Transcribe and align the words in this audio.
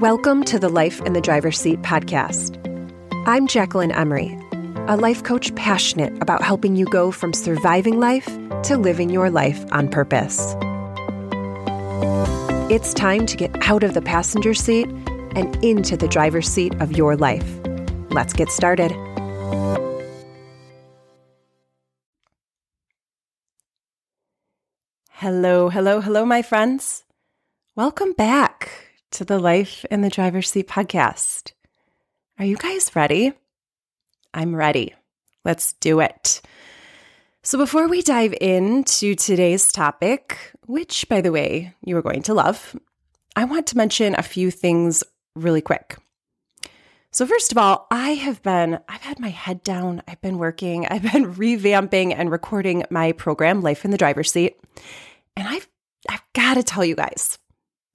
Welcome 0.00 0.44
to 0.44 0.58
the 0.58 0.70
Life 0.70 1.02
in 1.02 1.12
the 1.12 1.20
Driver's 1.20 1.60
Seat 1.60 1.82
podcast. 1.82 2.56
I'm 3.26 3.46
Jacquelyn 3.46 3.94
Emery, 3.94 4.34
a 4.88 4.96
life 4.96 5.24
coach 5.24 5.54
passionate 5.56 6.14
about 6.22 6.42
helping 6.42 6.74
you 6.74 6.86
go 6.86 7.10
from 7.10 7.34
surviving 7.34 8.00
life 8.00 8.24
to 8.62 8.78
living 8.78 9.10
your 9.10 9.28
life 9.28 9.62
on 9.72 9.90
purpose. 9.90 10.54
It's 12.72 12.94
time 12.94 13.26
to 13.26 13.36
get 13.36 13.54
out 13.68 13.82
of 13.82 13.92
the 13.92 14.00
passenger 14.00 14.54
seat 14.54 14.88
and 15.36 15.62
into 15.62 15.98
the 15.98 16.08
driver's 16.08 16.48
seat 16.48 16.74
of 16.80 16.92
your 16.92 17.14
life. 17.14 17.60
Let's 18.08 18.32
get 18.32 18.48
started. 18.48 18.92
Hello, 25.10 25.68
hello, 25.68 26.00
hello, 26.00 26.24
my 26.24 26.40
friends. 26.40 27.04
Welcome 27.76 28.14
back 28.14 28.89
to 29.12 29.24
the 29.24 29.38
Life 29.38 29.84
in 29.90 30.02
the 30.02 30.10
Driver's 30.10 30.50
Seat 30.50 30.68
podcast. 30.68 31.52
Are 32.38 32.44
you 32.44 32.56
guys 32.56 32.94
ready? 32.94 33.32
I'm 34.32 34.54
ready. 34.54 34.94
Let's 35.44 35.72
do 35.74 36.00
it. 36.00 36.40
So, 37.42 37.58
before 37.58 37.88
we 37.88 38.02
dive 38.02 38.34
into 38.40 39.14
today's 39.14 39.72
topic, 39.72 40.38
which, 40.66 41.08
by 41.08 41.20
the 41.20 41.32
way, 41.32 41.74
you 41.84 41.96
are 41.96 42.02
going 42.02 42.22
to 42.24 42.34
love, 42.34 42.78
I 43.34 43.44
want 43.44 43.66
to 43.68 43.76
mention 43.76 44.14
a 44.16 44.22
few 44.22 44.50
things 44.50 45.02
really 45.34 45.62
quick. 45.62 45.96
So, 47.10 47.26
first 47.26 47.50
of 47.50 47.58
all, 47.58 47.88
I 47.90 48.10
have 48.10 48.42
been, 48.42 48.78
I've 48.88 49.00
had 49.00 49.18
my 49.18 49.30
head 49.30 49.64
down. 49.64 50.02
I've 50.06 50.20
been 50.20 50.38
working, 50.38 50.86
I've 50.86 51.02
been 51.02 51.34
revamping 51.34 52.14
and 52.16 52.30
recording 52.30 52.84
my 52.90 53.12
program, 53.12 53.60
Life 53.60 53.84
in 53.84 53.90
the 53.90 53.98
Driver's 53.98 54.30
Seat. 54.30 54.56
And 55.36 55.48
I've, 55.48 55.68
I've 56.08 56.22
got 56.34 56.54
to 56.54 56.62
tell 56.62 56.84
you 56.84 56.94
guys, 56.94 57.39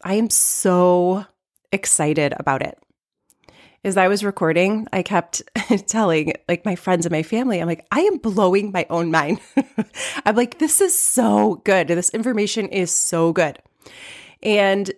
I 0.05 0.13
am 0.13 0.29
so 0.29 1.25
excited 1.71 2.35
about 2.37 2.61
it. 2.61 2.77
As 3.83 3.97
I 3.97 4.07
was 4.07 4.23
recording, 4.23 4.87
I 4.93 5.01
kept 5.01 5.41
telling 5.87 6.33
like 6.47 6.63
my 6.63 6.75
friends 6.75 7.07
and 7.07 7.11
my 7.11 7.23
family, 7.23 7.59
I'm 7.59 7.67
like, 7.67 7.87
I 7.91 8.01
am 8.01 8.17
blowing 8.17 8.71
my 8.71 8.85
own 8.91 9.09
mind. 9.09 9.41
I'm 10.25 10.35
like, 10.35 10.59
this 10.59 10.79
is 10.79 10.97
so 10.97 11.61
good. 11.65 11.87
This 11.87 12.11
information 12.11 12.69
is 12.69 12.91
so 12.91 13.33
good. 13.33 13.57
And 14.43 14.91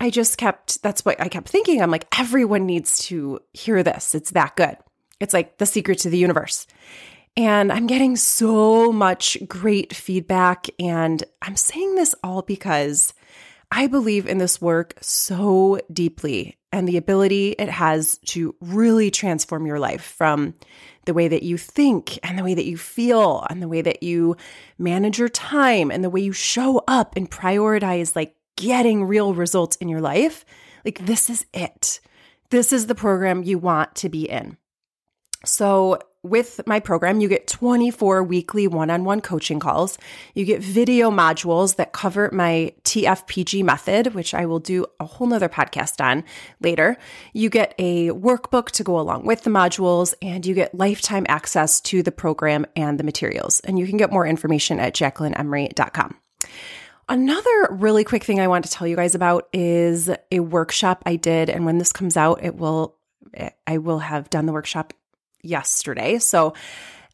I 0.00 0.10
just 0.10 0.36
kept, 0.36 0.82
that's 0.82 1.04
what 1.04 1.20
I 1.20 1.28
kept 1.28 1.48
thinking. 1.48 1.80
I'm 1.80 1.92
like, 1.92 2.06
everyone 2.18 2.66
needs 2.66 2.98
to 3.04 3.38
hear 3.52 3.84
this. 3.84 4.16
It's 4.16 4.32
that 4.32 4.56
good. 4.56 4.76
It's 5.20 5.32
like 5.32 5.58
the 5.58 5.66
secret 5.66 5.98
to 5.98 6.10
the 6.10 6.18
universe. 6.18 6.66
And 7.36 7.72
I'm 7.72 7.86
getting 7.86 8.16
so 8.16 8.92
much 8.92 9.38
great 9.46 9.94
feedback. 9.94 10.66
And 10.80 11.22
I'm 11.40 11.56
saying 11.56 11.94
this 11.94 12.16
all 12.22 12.42
because 12.42 13.12
I 13.70 13.86
believe 13.86 14.26
in 14.26 14.38
this 14.38 14.60
work 14.60 14.94
so 15.00 15.80
deeply 15.92 16.56
and 16.72 16.88
the 16.88 16.96
ability 16.96 17.50
it 17.50 17.68
has 17.68 18.18
to 18.26 18.54
really 18.60 19.10
transform 19.10 19.66
your 19.66 19.78
life 19.78 20.02
from 20.02 20.54
the 21.06 21.14
way 21.14 21.28
that 21.28 21.42
you 21.42 21.56
think 21.56 22.18
and 22.22 22.38
the 22.38 22.44
way 22.44 22.54
that 22.54 22.64
you 22.64 22.76
feel 22.76 23.46
and 23.48 23.62
the 23.62 23.68
way 23.68 23.82
that 23.82 24.02
you 24.02 24.36
manage 24.78 25.18
your 25.18 25.28
time 25.28 25.90
and 25.90 26.02
the 26.02 26.10
way 26.10 26.20
you 26.20 26.32
show 26.32 26.82
up 26.88 27.14
and 27.16 27.30
prioritize 27.30 28.16
like 28.16 28.34
getting 28.56 29.04
real 29.04 29.34
results 29.34 29.76
in 29.76 29.88
your 29.88 30.00
life. 30.00 30.44
Like, 30.84 31.04
this 31.04 31.30
is 31.30 31.46
it. 31.52 32.00
This 32.50 32.72
is 32.72 32.86
the 32.86 32.94
program 32.94 33.42
you 33.42 33.58
want 33.58 33.94
to 33.96 34.08
be 34.08 34.28
in. 34.28 34.56
So, 35.44 35.98
with 36.24 36.60
my 36.66 36.80
program, 36.80 37.20
you 37.20 37.28
get 37.28 37.46
24 37.46 38.24
weekly 38.24 38.66
one 38.66 38.90
on 38.90 39.04
one 39.04 39.20
coaching 39.20 39.60
calls. 39.60 39.98
You 40.34 40.44
get 40.44 40.62
video 40.62 41.10
modules 41.10 41.76
that 41.76 41.92
cover 41.92 42.30
my 42.32 42.72
TFPG 42.82 43.62
method, 43.62 44.14
which 44.14 44.34
I 44.34 44.46
will 44.46 44.58
do 44.58 44.86
a 44.98 45.04
whole 45.04 45.26
nother 45.26 45.50
podcast 45.50 46.02
on 46.02 46.24
later. 46.60 46.96
You 47.34 47.50
get 47.50 47.74
a 47.78 48.08
workbook 48.08 48.70
to 48.72 48.82
go 48.82 48.98
along 48.98 49.26
with 49.26 49.42
the 49.42 49.50
modules, 49.50 50.14
and 50.22 50.44
you 50.46 50.54
get 50.54 50.74
lifetime 50.74 51.26
access 51.28 51.80
to 51.82 52.02
the 52.02 52.12
program 52.12 52.64
and 52.74 52.98
the 52.98 53.04
materials. 53.04 53.60
And 53.60 53.78
you 53.78 53.86
can 53.86 53.98
get 53.98 54.10
more 54.10 54.26
information 54.26 54.80
at 54.80 54.94
jacquelynemery.com. 54.94 56.16
Another 57.06 57.68
really 57.70 58.02
quick 58.02 58.24
thing 58.24 58.40
I 58.40 58.48
want 58.48 58.64
to 58.64 58.70
tell 58.70 58.86
you 58.86 58.96
guys 58.96 59.14
about 59.14 59.48
is 59.52 60.08
a 60.32 60.40
workshop 60.40 61.02
I 61.04 61.16
did. 61.16 61.50
And 61.50 61.66
when 61.66 61.76
this 61.76 61.92
comes 61.92 62.16
out, 62.16 62.42
it 62.42 62.56
will, 62.56 62.96
I 63.66 63.76
will 63.76 63.98
have 63.98 64.30
done 64.30 64.46
the 64.46 64.54
workshop 64.54 64.94
yesterday. 65.44 66.18
So, 66.18 66.54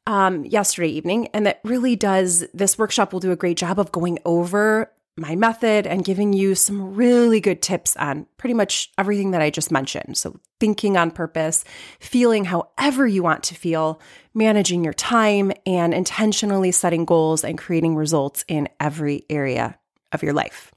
um, 0.07 0.45
yesterday 0.45 0.89
evening. 0.89 1.29
And 1.29 1.47
that 1.47 1.61
really 1.63 1.95
does, 1.95 2.47
this 2.55 2.79
workshop 2.79 3.13
will 3.13 3.21
do 3.21 3.33
a 3.33 3.37
great 3.37 3.57
job 3.57 3.79
of 3.79 3.93
going 3.93 4.19
over 4.25 4.91
my 5.17 5.37
method 5.37 5.87
and 5.87 6.05
giving 6.05 6.33
you 6.33 6.55
some 6.55 6.95
really 6.95 7.41
good 7.41 7.61
tips 7.61 7.97
on 7.97 8.27
pretty 8.39 8.55
much 8.55 8.91
everything 8.97 9.33
that 9.33 9.43
I 9.43 9.51
just 9.51 9.71
mentioned. 9.71 10.17
So, 10.17 10.41
thinking 10.59 10.97
on 10.97 11.11
purpose, 11.11 11.65
feeling 11.99 12.45
however 12.45 13.07
you 13.07 13.23
want 13.23 13.43
to 13.45 13.55
feel, 13.55 14.01
managing 14.35 14.83
your 14.83 14.95
time, 14.95 15.53
and 15.67 15.93
intentionally 15.93 16.73
setting 16.73 17.05
goals 17.05 17.45
and 17.45 17.59
creating 17.59 17.97
results 17.97 18.45
in 18.49 18.69
every 18.79 19.25
area 19.29 19.79
of 20.13 20.23
your 20.23 20.33
life. 20.33 20.73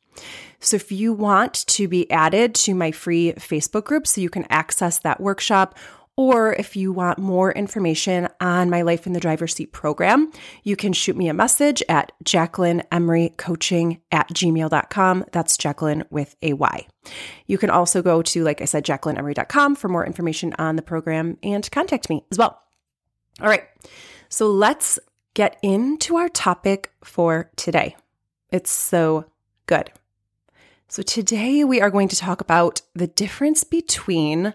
So, 0.60 0.76
if 0.76 0.92
you 0.92 1.14
want 1.14 1.66
to 1.68 1.88
be 1.88 2.10
added 2.12 2.54
to 2.56 2.76
my 2.76 2.92
free 2.92 3.34
Facebook 3.34 3.86
group 3.86 4.08
so 4.08 4.20
you 4.20 4.30
can 4.30 4.46
access 4.50 5.00
that 5.00 5.22
workshop, 5.22 5.78
or 6.16 6.54
if 6.54 6.76
you 6.76 6.92
want 6.92 7.18
more 7.18 7.52
information 7.52 8.28
on 8.40 8.70
my 8.70 8.84
Life 8.84 9.08
in 9.08 9.14
the 9.14 9.20
Driver's 9.20 9.56
Seat 9.56 9.72
program, 9.72 10.32
you 10.64 10.76
can 10.76 10.94
shoot 10.94 11.18
me 11.18 11.28
a 11.28 11.34
message 11.34 11.82
at 11.90 12.12
Jacquelyn 12.24 12.84
Emery 12.92 13.34
Coaching 13.38 14.00
at 14.12 14.30
gmail.com. 14.30 15.26
That's 15.32 15.58
Jacquelyn 15.58 16.04
with 16.12 16.36
a 16.42 16.54
Y. 16.54 16.88
You 17.48 17.58
can 17.58 17.72
also 17.72 18.02
go 18.02 18.22
to, 18.22 18.44
like 18.44 18.62
I 18.62 18.66
said, 18.66 18.86
JacquelynEmery.com 18.86 19.76
for 19.76 19.90
more 19.90 20.06
information 20.06 20.54
on 20.60 20.76
the 20.76 20.82
program 20.84 21.38
and 21.42 21.70
contact 21.72 22.10
me 22.10 22.26
as 22.32 22.38
well. 22.38 22.62
All 23.42 23.48
right. 23.48 23.64
So 24.30 24.52
let's 24.52 25.00
get 25.34 25.58
into 25.64 26.16
our 26.18 26.30
topic 26.30 26.92
for 27.04 27.50
today. 27.56 27.96
It's 28.52 28.72
so 28.72 29.26
good. 29.66 29.92
So 30.88 31.02
today 31.02 31.64
we 31.64 31.82
are 31.82 31.90
going 31.90 32.08
to 32.10 32.16
talk 32.16 32.40
about 32.40 32.82
the 32.94 33.08
difference 33.08 33.64
between 33.64 34.54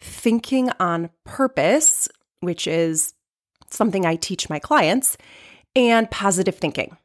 thinking 0.00 0.70
on 0.80 1.10
purpose, 1.24 2.08
which 2.40 2.66
is 2.66 3.14
something 3.70 4.06
I 4.06 4.16
teach 4.16 4.48
my 4.48 4.58
clients, 4.58 5.16
and 5.74 6.10
positive 6.10 6.56
thinking. 6.56 6.96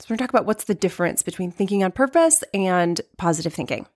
So, 0.00 0.06
we're 0.06 0.16
going 0.16 0.18
to 0.18 0.24
talk 0.24 0.30
about 0.30 0.46
what's 0.46 0.64
the 0.64 0.74
difference 0.74 1.22
between 1.22 1.52
thinking 1.52 1.84
on 1.84 1.92
purpose 1.92 2.42
and 2.52 3.00
positive 3.18 3.54
thinking. 3.54 3.86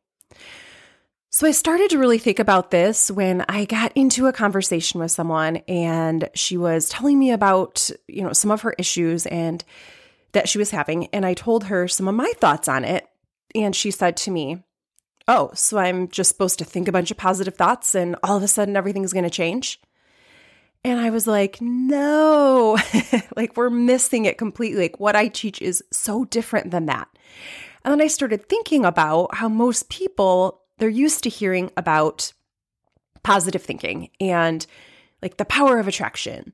So, 1.31 1.47
I 1.47 1.51
started 1.51 1.91
to 1.91 1.99
really 1.99 2.19
think 2.19 2.39
about 2.39 2.71
this 2.71 3.11
when 3.11 3.45
I 3.49 3.65
got 3.65 3.93
into 3.97 4.27
a 4.27 4.33
conversation 4.33 5.01
with 5.01 5.11
someone 5.11 5.57
and 5.69 6.29
she 6.35 6.57
was 6.57 6.89
telling 6.89 7.19
me 7.19 7.33
about, 7.33 7.91
you 8.07 8.23
know, 8.23 8.33
some 8.33 8.51
of 8.51 8.63
her 8.63 8.75
issues 8.79 9.27
and 9.27 9.65
that 10.33 10.49
she 10.49 10.59
was 10.59 10.71
having. 10.71 11.07
And 11.07 11.27
I 11.27 11.35
told 11.35 11.65
her 11.65 11.89
some 11.89 12.09
of 12.09 12.15
my 12.15 12.33
thoughts 12.37 12.69
on 12.69 12.85
it. 12.85 13.09
And 13.55 13.75
she 13.75 13.91
said 13.91 14.17
to 14.19 14.31
me, 14.31 14.63
oh, 15.29 15.51
so 15.55 15.79
I'm 15.79 16.09
just 16.09 16.31
supposed 16.31 16.59
to 16.59 16.65
think 16.65 16.89
a 16.89 16.93
bunch 16.93 17.11
of 17.11 17.17
positive 17.17 17.55
thoughts 17.55 17.95
and 17.95 18.17
all 18.23 18.37
of 18.37 18.43
a 18.43 18.49
sudden 18.49 18.77
everything's 18.77 19.13
going 19.13 19.25
to 19.25 19.31
change? 19.31 19.81
And 20.85 21.01
I 21.01 21.11
was 21.11 21.27
like, 21.27 21.59
no, 21.61 22.79
like 23.37 23.57
we're 23.57 23.71
missing 23.71 24.25
it 24.25 24.39
completely. 24.39 24.83
Like 24.83 25.01
what 25.01 25.17
I 25.17 25.29
teach 25.29 25.61
is 25.61 25.83
so 25.93 26.25
different 26.25 26.71
than 26.71 26.87
that. 26.87 27.09
And 27.85 27.93
then 27.93 28.01
I 28.01 28.07
started 28.07 28.49
thinking 28.49 28.85
about 28.85 29.35
how 29.35 29.49
most 29.49 29.89
people, 29.89 30.63
they're 30.79 30.89
used 30.89 31.25
to 31.25 31.29
hearing 31.29 31.71
about 31.77 32.33
positive 33.23 33.63
thinking 33.63 34.11
and 34.21 34.65
like 35.23 35.37
the 35.37 35.45
power 35.45 35.81
of 35.81 35.89
attraction 35.89 36.53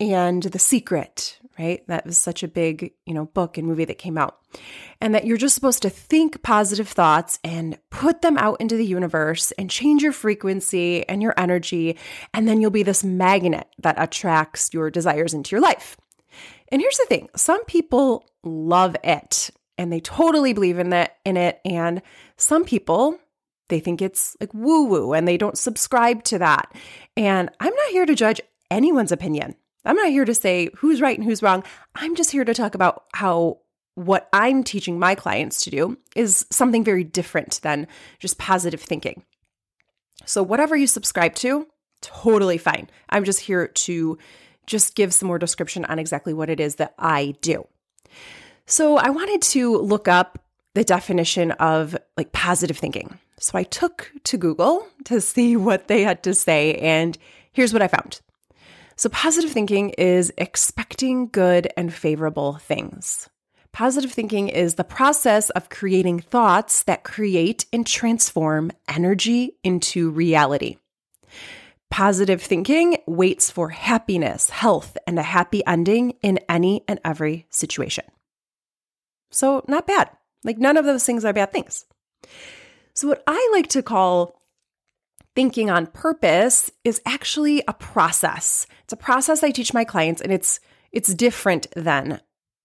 and 0.00 0.42
The 0.42 0.58
Secret, 0.58 1.38
right? 1.58 1.86
That 1.86 2.06
was 2.06 2.18
such 2.18 2.42
a 2.42 2.48
big, 2.48 2.92
you 3.06 3.14
know, 3.14 3.26
book 3.26 3.56
and 3.56 3.66
movie 3.66 3.84
that 3.84 3.98
came 3.98 4.18
out. 4.18 4.38
And 5.00 5.14
that 5.14 5.26
you're 5.26 5.36
just 5.36 5.54
supposed 5.54 5.82
to 5.82 5.90
think 5.90 6.42
positive 6.42 6.88
thoughts 6.88 7.38
and 7.44 7.78
put 7.90 8.22
them 8.22 8.36
out 8.36 8.60
into 8.60 8.76
the 8.76 8.86
universe 8.86 9.52
and 9.52 9.70
change 9.70 10.02
your 10.02 10.12
frequency 10.12 11.08
and 11.08 11.22
your 11.22 11.34
energy. 11.36 11.96
And 12.32 12.48
then 12.48 12.60
you'll 12.60 12.70
be 12.70 12.82
this 12.82 13.04
magnet 13.04 13.68
that 13.78 13.96
attracts 13.98 14.70
your 14.72 14.90
desires 14.90 15.34
into 15.34 15.54
your 15.54 15.62
life. 15.62 15.96
And 16.68 16.80
here's 16.80 16.98
the 16.98 17.06
thing 17.06 17.28
some 17.36 17.64
people 17.64 18.26
love 18.42 18.96
it 19.04 19.50
and 19.78 19.92
they 19.92 20.00
totally 20.00 20.52
believe 20.52 20.78
in 20.78 20.92
it, 20.92 21.12
in 21.24 21.36
it. 21.36 21.60
And 21.64 22.02
some 22.36 22.64
people, 22.64 23.18
they 23.68 23.80
think 23.80 24.02
it's 24.02 24.36
like 24.40 24.52
woo 24.54 24.86
woo 24.86 25.12
and 25.12 25.26
they 25.26 25.36
don't 25.36 25.58
subscribe 25.58 26.24
to 26.24 26.38
that. 26.38 26.72
And 27.16 27.50
I'm 27.60 27.74
not 27.74 27.88
here 27.90 28.06
to 28.06 28.14
judge 28.14 28.40
anyone's 28.70 29.12
opinion. 29.12 29.56
I'm 29.84 29.96
not 29.96 30.08
here 30.08 30.24
to 30.24 30.34
say 30.34 30.70
who's 30.76 31.00
right 31.00 31.18
and 31.18 31.26
who's 31.26 31.42
wrong. 31.42 31.64
I'm 31.94 32.14
just 32.14 32.30
here 32.30 32.44
to 32.44 32.54
talk 32.54 32.74
about 32.74 33.04
how 33.12 33.58
what 33.94 34.28
I'm 34.32 34.64
teaching 34.64 34.98
my 34.98 35.14
clients 35.14 35.62
to 35.64 35.70
do 35.70 35.96
is 36.16 36.46
something 36.50 36.82
very 36.82 37.04
different 37.04 37.60
than 37.62 37.86
just 38.18 38.38
positive 38.38 38.80
thinking. 38.80 39.22
So, 40.24 40.42
whatever 40.42 40.74
you 40.74 40.86
subscribe 40.86 41.34
to, 41.36 41.66
totally 42.00 42.58
fine. 42.58 42.88
I'm 43.10 43.24
just 43.24 43.40
here 43.40 43.68
to 43.68 44.18
just 44.66 44.94
give 44.94 45.12
some 45.12 45.28
more 45.28 45.38
description 45.38 45.84
on 45.84 45.98
exactly 45.98 46.32
what 46.32 46.50
it 46.50 46.60
is 46.60 46.76
that 46.76 46.94
I 46.98 47.34
do. 47.40 47.66
So, 48.66 48.96
I 48.96 49.10
wanted 49.10 49.42
to 49.42 49.76
look 49.76 50.08
up 50.08 50.38
the 50.74 50.84
definition 50.84 51.52
of 51.52 51.96
like 52.16 52.32
positive 52.32 52.76
thinking. 52.76 53.18
So 53.38 53.58
I 53.58 53.62
took 53.64 54.12
to 54.24 54.36
Google 54.36 54.86
to 55.04 55.20
see 55.20 55.56
what 55.56 55.88
they 55.88 56.02
had 56.02 56.22
to 56.24 56.34
say, 56.34 56.74
and 56.74 57.16
here's 57.52 57.72
what 57.72 57.82
I 57.82 57.88
found. 57.88 58.20
So, 58.96 59.08
positive 59.08 59.50
thinking 59.50 59.90
is 59.90 60.32
expecting 60.38 61.28
good 61.28 61.68
and 61.76 61.92
favorable 61.92 62.54
things. 62.54 63.28
Positive 63.72 64.12
thinking 64.12 64.48
is 64.48 64.76
the 64.76 64.84
process 64.84 65.50
of 65.50 65.68
creating 65.68 66.20
thoughts 66.20 66.84
that 66.84 67.02
create 67.02 67.66
and 67.72 67.84
transform 67.84 68.70
energy 68.88 69.56
into 69.64 70.10
reality. 70.10 70.76
Positive 71.90 72.40
thinking 72.40 72.98
waits 73.06 73.50
for 73.50 73.70
happiness, 73.70 74.50
health, 74.50 74.96
and 75.08 75.18
a 75.18 75.22
happy 75.22 75.64
ending 75.66 76.12
in 76.22 76.38
any 76.48 76.84
and 76.86 77.00
every 77.04 77.46
situation. 77.50 78.04
So, 79.30 79.64
not 79.66 79.88
bad. 79.88 80.10
Like, 80.44 80.58
none 80.58 80.76
of 80.76 80.84
those 80.84 81.04
things 81.04 81.24
are 81.24 81.32
bad 81.32 81.52
things. 81.52 81.84
So, 82.94 83.08
what 83.08 83.24
I 83.26 83.50
like 83.52 83.68
to 83.70 83.82
call 83.82 84.40
thinking 85.34 85.70
on 85.70 85.86
purpose 85.86 86.70
is 86.84 87.00
actually 87.06 87.62
a 87.66 87.72
process. 87.72 88.66
It's 88.84 88.92
a 88.92 88.96
process 88.96 89.42
I 89.42 89.50
teach 89.50 89.74
my 89.74 89.84
clients 89.84 90.20
and 90.20 90.32
it's 90.32 90.60
it's 90.92 91.12
different 91.12 91.66
than 91.74 92.20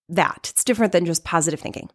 that. 0.10 0.50
It's 0.52 0.64
different 0.64 0.92
than 0.92 1.06
just 1.06 1.24
positive 1.24 1.60
thinking. 1.60 1.90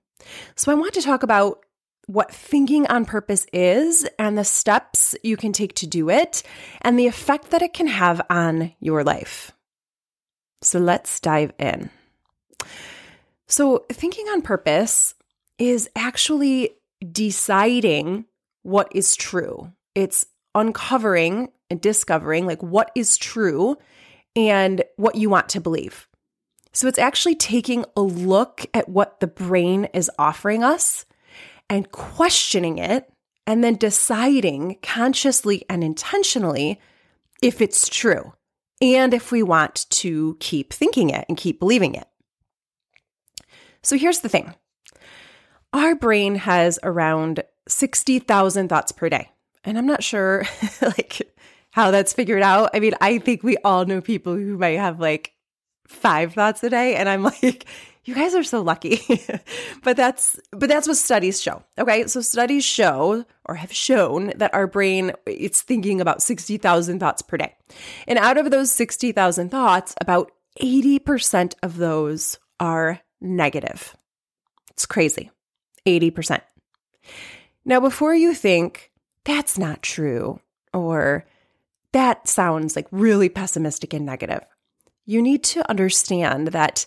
So 0.57 0.73
I 0.73 0.75
want 0.75 0.95
to 0.95 1.03
talk 1.03 1.23
about 1.23 1.65
what 2.07 2.33
thinking 2.33 2.87
on 2.89 3.05
purpose 3.05 3.47
is 3.53 4.07
and 4.19 4.37
the 4.37 4.45
steps 4.45 5.15
you 5.23 5.37
can 5.37 5.53
take 5.53 5.75
to 5.75 5.87
do 5.87 6.11
it 6.11 6.43
and 6.83 6.99
the 6.99 7.07
effect 7.07 7.51
that 7.51 7.63
it 7.63 7.73
can 7.73 7.87
have 7.87 8.21
on 8.29 8.73
your 8.81 9.05
life. 9.05 9.53
So 10.63 10.79
let's 10.79 11.21
dive 11.21 11.53
in. 11.59 11.91
So, 13.47 13.85
thinking 13.93 14.27
on 14.29 14.43
purpose 14.43 15.15
is 15.59 15.89
actually 15.95 16.71
deciding 17.13 18.25
what 18.63 18.89
is 18.95 19.17
true. 19.17 19.71
It's 19.95 20.27
uncovering 20.55 21.49
and 21.71 21.81
discovering 21.81 22.47
like 22.47 22.63
what 22.63 22.91
is 22.95 23.17
true 23.17 23.77
and 24.37 24.83
what 24.97 25.15
you 25.17 25.31
want 25.31 25.49
to 25.51 25.61
believe. 25.61 26.09
So 26.73 26.89
it's 26.89 26.99
actually 26.99 27.37
taking 27.37 27.85
a 27.97 28.01
look 28.01 28.67
at 28.75 28.89
what 28.89 29.21
the 29.21 29.27
brain 29.27 29.87
is 29.95 30.11
offering 30.19 30.65
us 30.65 31.07
and 31.71 31.91
questioning 31.93 32.79
it 32.79 33.11
and 33.47 33.63
then 33.63 33.77
deciding 33.77 34.79
consciously 34.83 35.65
and 35.69 35.85
intentionally 35.85 36.81
if 37.43 37.61
it's 37.61 37.89
true 37.89 38.33
and 38.81 39.15
if 39.15 39.31
we 39.31 39.43
want 39.43 39.87
to 39.91 40.37
keep 40.41 40.73
thinking 40.73 41.11
it 41.11 41.25
and 41.29 41.37
keep 41.39 41.61
believing 41.61 41.95
it. 41.95 42.09
So 43.83 43.97
here's 43.97 44.21
the 44.21 44.29
thing 44.29 44.55
our 45.73 45.95
brain 45.95 46.37
has 46.37 46.79
around 46.83 47.45
60,000 47.69 48.69
thoughts 48.69 48.93
per 48.93 49.09
day. 49.09 49.31
And 49.65 49.79
I'm 49.79 49.87
not 49.87 50.05
sure 50.05 50.45
like 50.83 51.23
how 51.71 51.91
that's 51.91 52.13
figured 52.13 52.43
out. 52.43 52.71
I 52.75 52.81
mean, 52.81 52.95
I 53.01 53.19
think 53.19 53.43
we 53.43 53.57
all 53.59 53.85
know 53.85 54.01
people 54.01 54.35
who 54.35 54.59
might 54.59 54.79
have 54.79 55.01
like 55.01 55.33
five 55.87 56.35
thoughts 56.35 56.63
a 56.63 56.71
day 56.71 56.97
and 56.97 57.09
I'm 57.09 57.23
like 57.43 57.67
you 58.05 58.15
guys 58.15 58.35
are 58.35 58.45
so 58.45 58.61
lucky. 58.61 59.01
but 59.83 59.97
that's 59.97 60.39
but 60.51 60.69
that's 60.69 60.87
what 60.87 60.97
studies 60.97 61.41
show. 61.41 61.63
Okay? 61.79 62.07
So 62.07 62.21
studies 62.21 62.65
show 62.65 63.25
or 63.47 63.55
have 63.55 63.73
shown 63.73 64.33
that 64.37 64.55
our 64.55 64.67
brain 64.67 65.13
it's 65.27 65.63
thinking 65.63 66.01
about 66.01 66.23
60,000 66.23 67.01
thoughts 67.01 67.23
per 67.23 67.37
day. 67.37 67.55
And 68.07 68.19
out 68.19 68.37
of 68.37 68.51
those 68.51 68.71
60,000 68.71 69.51
thoughts, 69.51 69.95
about 70.01 70.31
80% 70.61 71.55
of 71.63 71.77
those 71.77 72.39
are 72.61 73.01
negative. 73.21 73.97
It's 74.71 74.87
crazy. 74.87 75.31
80%. 75.87 76.41
Now, 77.65 77.81
before 77.81 78.15
you 78.15 78.35
think, 78.35 78.91
that's 79.25 79.59
not 79.59 79.83
true, 79.83 80.41
or 80.73 81.25
that 81.93 82.29
sounds 82.29 82.77
like 82.77 82.87
really 82.91 83.29
pessimistic 83.29 83.95
and 83.95 84.05
negative, 84.05 84.45
you 85.07 85.23
need 85.23 85.45
to 85.45 85.69
understand 85.69 86.49
that 86.49 86.87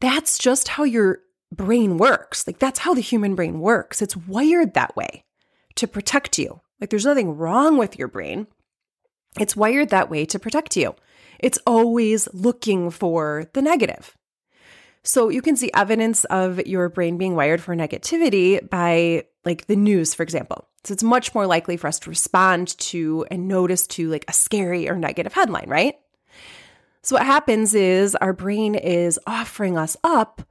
that's 0.00 0.38
just 0.38 0.68
how 0.68 0.84
your 0.84 1.20
brain 1.52 1.98
works. 1.98 2.46
Like, 2.46 2.58
that's 2.58 2.80
how 2.80 2.94
the 2.94 3.00
human 3.00 3.34
brain 3.34 3.60
works. 3.60 4.02
It's 4.02 4.16
wired 4.16 4.74
that 4.74 4.96
way 4.96 5.24
to 5.76 5.86
protect 5.86 6.38
you. 6.38 6.60
Like, 6.80 6.90
there's 6.90 7.04
nothing 7.06 7.36
wrong 7.36 7.76
with 7.76 7.98
your 7.98 8.08
brain. 8.08 8.46
It's 9.38 9.56
wired 9.56 9.90
that 9.90 10.10
way 10.10 10.24
to 10.26 10.38
protect 10.38 10.76
you. 10.76 10.94
It's 11.38 11.58
always 11.66 12.28
looking 12.32 12.90
for 12.90 13.50
the 13.52 13.62
negative. 13.62 14.15
So 15.06 15.28
you 15.28 15.40
can 15.40 15.54
see 15.56 15.70
evidence 15.72 16.24
of 16.24 16.66
your 16.66 16.88
brain 16.88 17.16
being 17.16 17.36
wired 17.36 17.62
for 17.62 17.76
negativity 17.76 18.68
by 18.68 19.24
like 19.44 19.66
the 19.66 19.76
news, 19.76 20.14
for 20.14 20.24
example. 20.24 20.66
So 20.82 20.92
it's 20.92 21.02
much 21.04 21.32
more 21.32 21.46
likely 21.46 21.76
for 21.76 21.86
us 21.86 22.00
to 22.00 22.10
respond 22.10 22.76
to 22.78 23.24
and 23.30 23.46
notice 23.46 23.86
to 23.88 24.10
like 24.10 24.24
a 24.26 24.32
scary 24.32 24.88
or 24.88 24.96
negative 24.96 25.32
headline, 25.32 25.68
right? 25.68 25.94
So 27.02 27.14
what 27.14 27.24
happens 27.24 27.72
is 27.72 28.16
our 28.16 28.32
brain 28.32 28.74
is 28.74 29.20
offering 29.28 29.78
us 29.78 29.96
up 30.02 30.42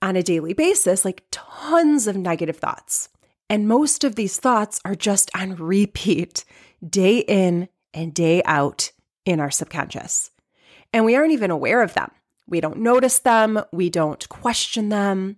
on 0.00 0.16
a 0.16 0.22
daily 0.22 0.54
basis 0.54 1.04
like 1.04 1.24
tons 1.30 2.06
of 2.06 2.16
negative 2.16 2.56
thoughts. 2.56 3.10
And 3.50 3.68
most 3.68 4.04
of 4.04 4.14
these 4.14 4.38
thoughts 4.38 4.80
are 4.86 4.94
just 4.94 5.30
on 5.36 5.54
repeat 5.54 6.46
day 6.88 7.18
in 7.18 7.68
and 7.92 8.14
day 8.14 8.42
out 8.46 8.90
in 9.26 9.38
our 9.38 9.50
subconscious. 9.50 10.30
And 10.94 11.04
we 11.04 11.14
aren't 11.14 11.32
even 11.32 11.50
aware 11.50 11.82
of 11.82 11.92
them. 11.92 12.10
We 12.48 12.60
don't 12.60 12.78
notice 12.78 13.18
them, 13.18 13.60
we 13.72 13.90
don't 13.90 14.28
question 14.28 14.88
them. 14.88 15.36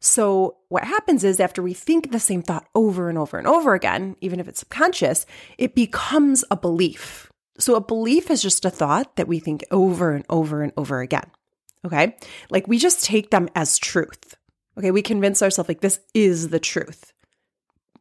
So, 0.00 0.56
what 0.68 0.84
happens 0.84 1.24
is 1.24 1.40
after 1.40 1.62
we 1.62 1.74
think 1.74 2.10
the 2.10 2.20
same 2.20 2.42
thought 2.42 2.68
over 2.74 3.08
and 3.08 3.18
over 3.18 3.38
and 3.38 3.46
over 3.46 3.74
again, 3.74 4.16
even 4.20 4.38
if 4.38 4.46
it's 4.48 4.60
subconscious, 4.60 5.26
it 5.56 5.74
becomes 5.74 6.44
a 6.50 6.56
belief. 6.56 7.32
So, 7.58 7.74
a 7.74 7.80
belief 7.80 8.30
is 8.30 8.42
just 8.42 8.64
a 8.64 8.70
thought 8.70 9.16
that 9.16 9.28
we 9.28 9.38
think 9.40 9.64
over 9.70 10.12
and 10.12 10.24
over 10.28 10.62
and 10.62 10.72
over 10.76 11.00
again. 11.00 11.30
Okay. 11.84 12.16
Like 12.50 12.66
we 12.66 12.78
just 12.78 13.04
take 13.04 13.30
them 13.30 13.48
as 13.54 13.78
truth. 13.78 14.36
Okay. 14.76 14.90
We 14.90 15.02
convince 15.02 15.42
ourselves, 15.42 15.68
like, 15.68 15.80
this 15.80 16.00
is 16.14 16.48
the 16.48 16.60
truth. 16.60 17.12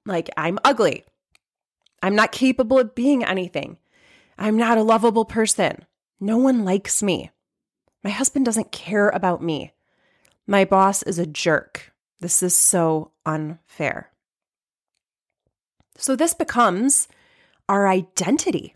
Like, 0.06 0.30
I'm 0.38 0.59
ugly. 0.63 1.04
I'm 2.04 2.15
not 2.15 2.31
capable 2.31 2.80
of 2.80 2.95
being 2.95 3.24
anything. 3.24 3.77
I'm 4.38 4.57
not 4.57 4.77
a 4.77 4.83
lovable 4.83 5.25
person. 5.25 5.86
No 6.19 6.38
one 6.38 6.63
likes 6.63 7.01
me. 7.01 7.31
My 8.07 8.13
husband 8.13 8.45
doesn't 8.45 8.71
care 8.71 9.09
about 9.09 9.44
me. 9.44 9.74
My 10.48 10.63
boss 10.63 11.04
is 11.04 11.19
a 11.19 11.25
jerk. 11.25 11.92
This 12.21 12.42
is 12.42 12.56
so 12.56 13.12
unfair. 13.25 14.13
So, 15.97 16.16
this 16.16 16.33
becomes 16.33 17.09
our 17.68 17.85
identity 17.85 18.76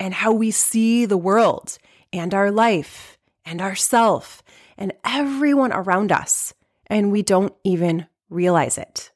and 0.00 0.14
how 0.14 0.32
we 0.32 0.50
see 0.50 1.04
the 1.04 1.18
world 1.18 1.76
and 2.10 2.32
our 2.32 2.50
life 2.50 3.18
and 3.44 3.60
ourself 3.60 4.42
and 4.78 4.94
everyone 5.04 5.70
around 5.70 6.10
us. 6.10 6.54
And 6.86 7.12
we 7.12 7.20
don't 7.22 7.52
even 7.64 8.06
realize 8.30 8.78
it. 8.78 9.10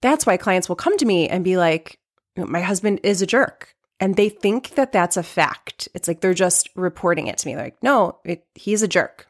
That's 0.00 0.24
why 0.24 0.38
clients 0.38 0.70
will 0.70 0.76
come 0.76 0.96
to 0.96 1.04
me 1.04 1.28
and 1.28 1.44
be 1.44 1.58
like, 1.58 1.98
my 2.34 2.62
husband 2.62 3.00
is 3.02 3.20
a 3.20 3.26
jerk 3.26 3.76
and 4.00 4.16
they 4.16 4.30
think 4.30 4.70
that 4.70 4.92
that's 4.92 5.18
a 5.18 5.22
fact. 5.22 5.88
It's 5.94 6.08
like 6.08 6.20
they're 6.20 6.34
just 6.34 6.70
reporting 6.74 7.26
it 7.26 7.38
to 7.38 7.46
me. 7.46 7.54
They're 7.54 7.64
like, 7.64 7.82
no, 7.82 8.18
it, 8.24 8.46
he's 8.54 8.82
a 8.82 8.88
jerk. 8.88 9.28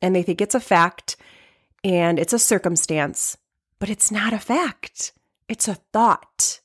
And 0.00 0.14
they 0.14 0.22
think 0.22 0.40
it's 0.40 0.54
a 0.54 0.60
fact 0.60 1.16
and 1.82 2.18
it's 2.18 2.32
a 2.32 2.38
circumstance, 2.38 3.36
but 3.80 3.90
it's 3.90 4.12
not 4.12 4.32
a 4.32 4.38
fact. 4.38 5.12
It's 5.48 5.66
a 5.66 5.74
thought. 5.92 6.60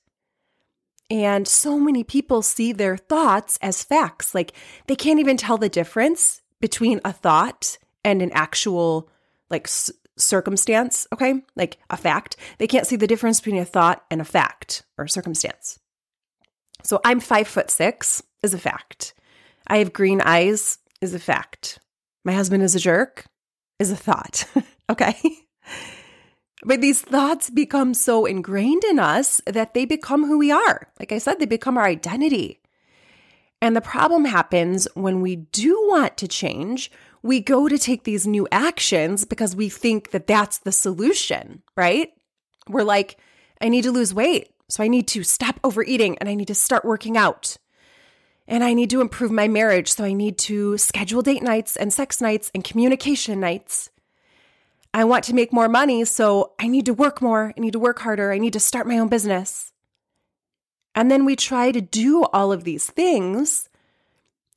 And 1.09 1.47
so 1.47 1.79
many 1.79 2.03
people 2.03 2.43
see 2.43 2.71
their 2.71 2.97
thoughts 2.97 3.57
as 3.61 3.83
facts. 3.83 4.35
Like 4.35 4.53
they 4.87 4.95
can't 4.95 5.19
even 5.19 5.37
tell 5.37 5.57
the 5.57 5.69
difference 5.69 6.41
between 6.61 7.01
a 7.03 7.11
thought 7.11 7.79
and 8.03 8.21
an 8.21 8.31
actual 8.33 9.09
like 9.49 9.67
circumstance, 10.17 11.07
okay? 11.11 11.41
Like 11.55 11.77
a 11.89 11.97
fact. 11.97 12.35
They 12.59 12.67
can't 12.67 12.87
see 12.87 12.95
the 12.95 13.07
difference 13.07 13.39
between 13.39 13.61
a 13.61 13.65
thought 13.65 14.03
and 14.11 14.21
a 14.21 14.25
fact 14.25 14.83
or 14.97 15.07
circumstance. 15.07 15.79
So 16.83 16.99
I'm 17.03 17.19
five 17.19 17.47
foot 17.47 17.69
six 17.69 18.21
is 18.41 18.53
a 18.53 18.59
fact. 18.59 19.13
I 19.67 19.77
have 19.77 19.93
green 19.93 20.21
eyes 20.21 20.77
is 21.01 21.13
a 21.13 21.19
fact. 21.19 21.79
My 22.25 22.33
husband 22.33 22.63
is 22.63 22.75
a 22.75 22.79
jerk 22.79 23.25
is 23.79 23.91
a 23.91 23.95
thought. 23.95 24.45
okay. 24.89 25.15
But 26.65 26.81
these 26.81 27.01
thoughts 27.01 27.49
become 27.49 27.93
so 27.93 28.25
ingrained 28.25 28.83
in 28.85 28.99
us 28.99 29.41
that 29.45 29.73
they 29.73 29.85
become 29.85 30.25
who 30.25 30.37
we 30.37 30.51
are. 30.51 30.87
Like 30.99 31.11
I 31.11 31.17
said, 31.17 31.39
they 31.39 31.45
become 31.45 31.77
our 31.77 31.85
identity. 31.85 32.61
And 33.61 33.75
the 33.75 33.81
problem 33.81 34.25
happens 34.25 34.87
when 34.93 35.21
we 35.21 35.37
do 35.37 35.73
want 35.87 36.17
to 36.17 36.27
change, 36.27 36.91
we 37.21 37.39
go 37.39 37.69
to 37.69 37.77
take 37.77 38.03
these 38.03 38.27
new 38.27 38.47
actions 38.51 39.23
because 39.25 39.55
we 39.55 39.69
think 39.69 40.11
that 40.11 40.27
that's 40.27 40.59
the 40.59 40.71
solution, 40.71 41.63
right? 41.77 42.11
We're 42.67 42.83
like, 42.83 43.17
I 43.61 43.69
need 43.69 43.83
to 43.83 43.91
lose 43.91 44.13
weight. 44.13 44.49
So 44.73 44.83
I 44.83 44.87
need 44.87 45.07
to 45.09 45.21
stop 45.21 45.59
overeating 45.63 46.17
and 46.17 46.27
I 46.27 46.33
need 46.33 46.47
to 46.47 46.55
start 46.55 46.83
working 46.83 47.15
out. 47.15 47.57
And 48.47 48.63
I 48.63 48.73
need 48.73 48.89
to 48.89 49.01
improve 49.01 49.31
my 49.31 49.47
marriage. 49.47 49.93
So 49.93 50.03
I 50.03 50.13
need 50.13 50.39
to 50.39 50.79
schedule 50.79 51.21
date 51.21 51.43
nights 51.43 51.77
and 51.77 51.93
sex 51.93 52.19
nights 52.19 52.49
and 52.55 52.63
communication 52.63 53.39
nights. 53.39 53.91
I 54.91 55.03
want 55.03 55.25
to 55.25 55.35
make 55.35 55.53
more 55.53 55.69
money, 55.69 56.05
so 56.05 56.53
I 56.59 56.67
need 56.67 56.87
to 56.87 56.93
work 56.95 57.21
more. 57.21 57.53
I 57.55 57.61
need 57.61 57.73
to 57.73 57.79
work 57.79 57.99
harder. 57.99 58.31
I 58.31 58.39
need 58.39 58.53
to 58.53 58.59
start 58.59 58.87
my 58.87 58.97
own 58.97 59.09
business. 59.09 59.71
And 60.95 61.11
then 61.11 61.23
we 61.23 61.35
try 61.35 61.71
to 61.71 61.79
do 61.79 62.23
all 62.23 62.51
of 62.51 62.63
these 62.63 62.87
things 62.87 63.69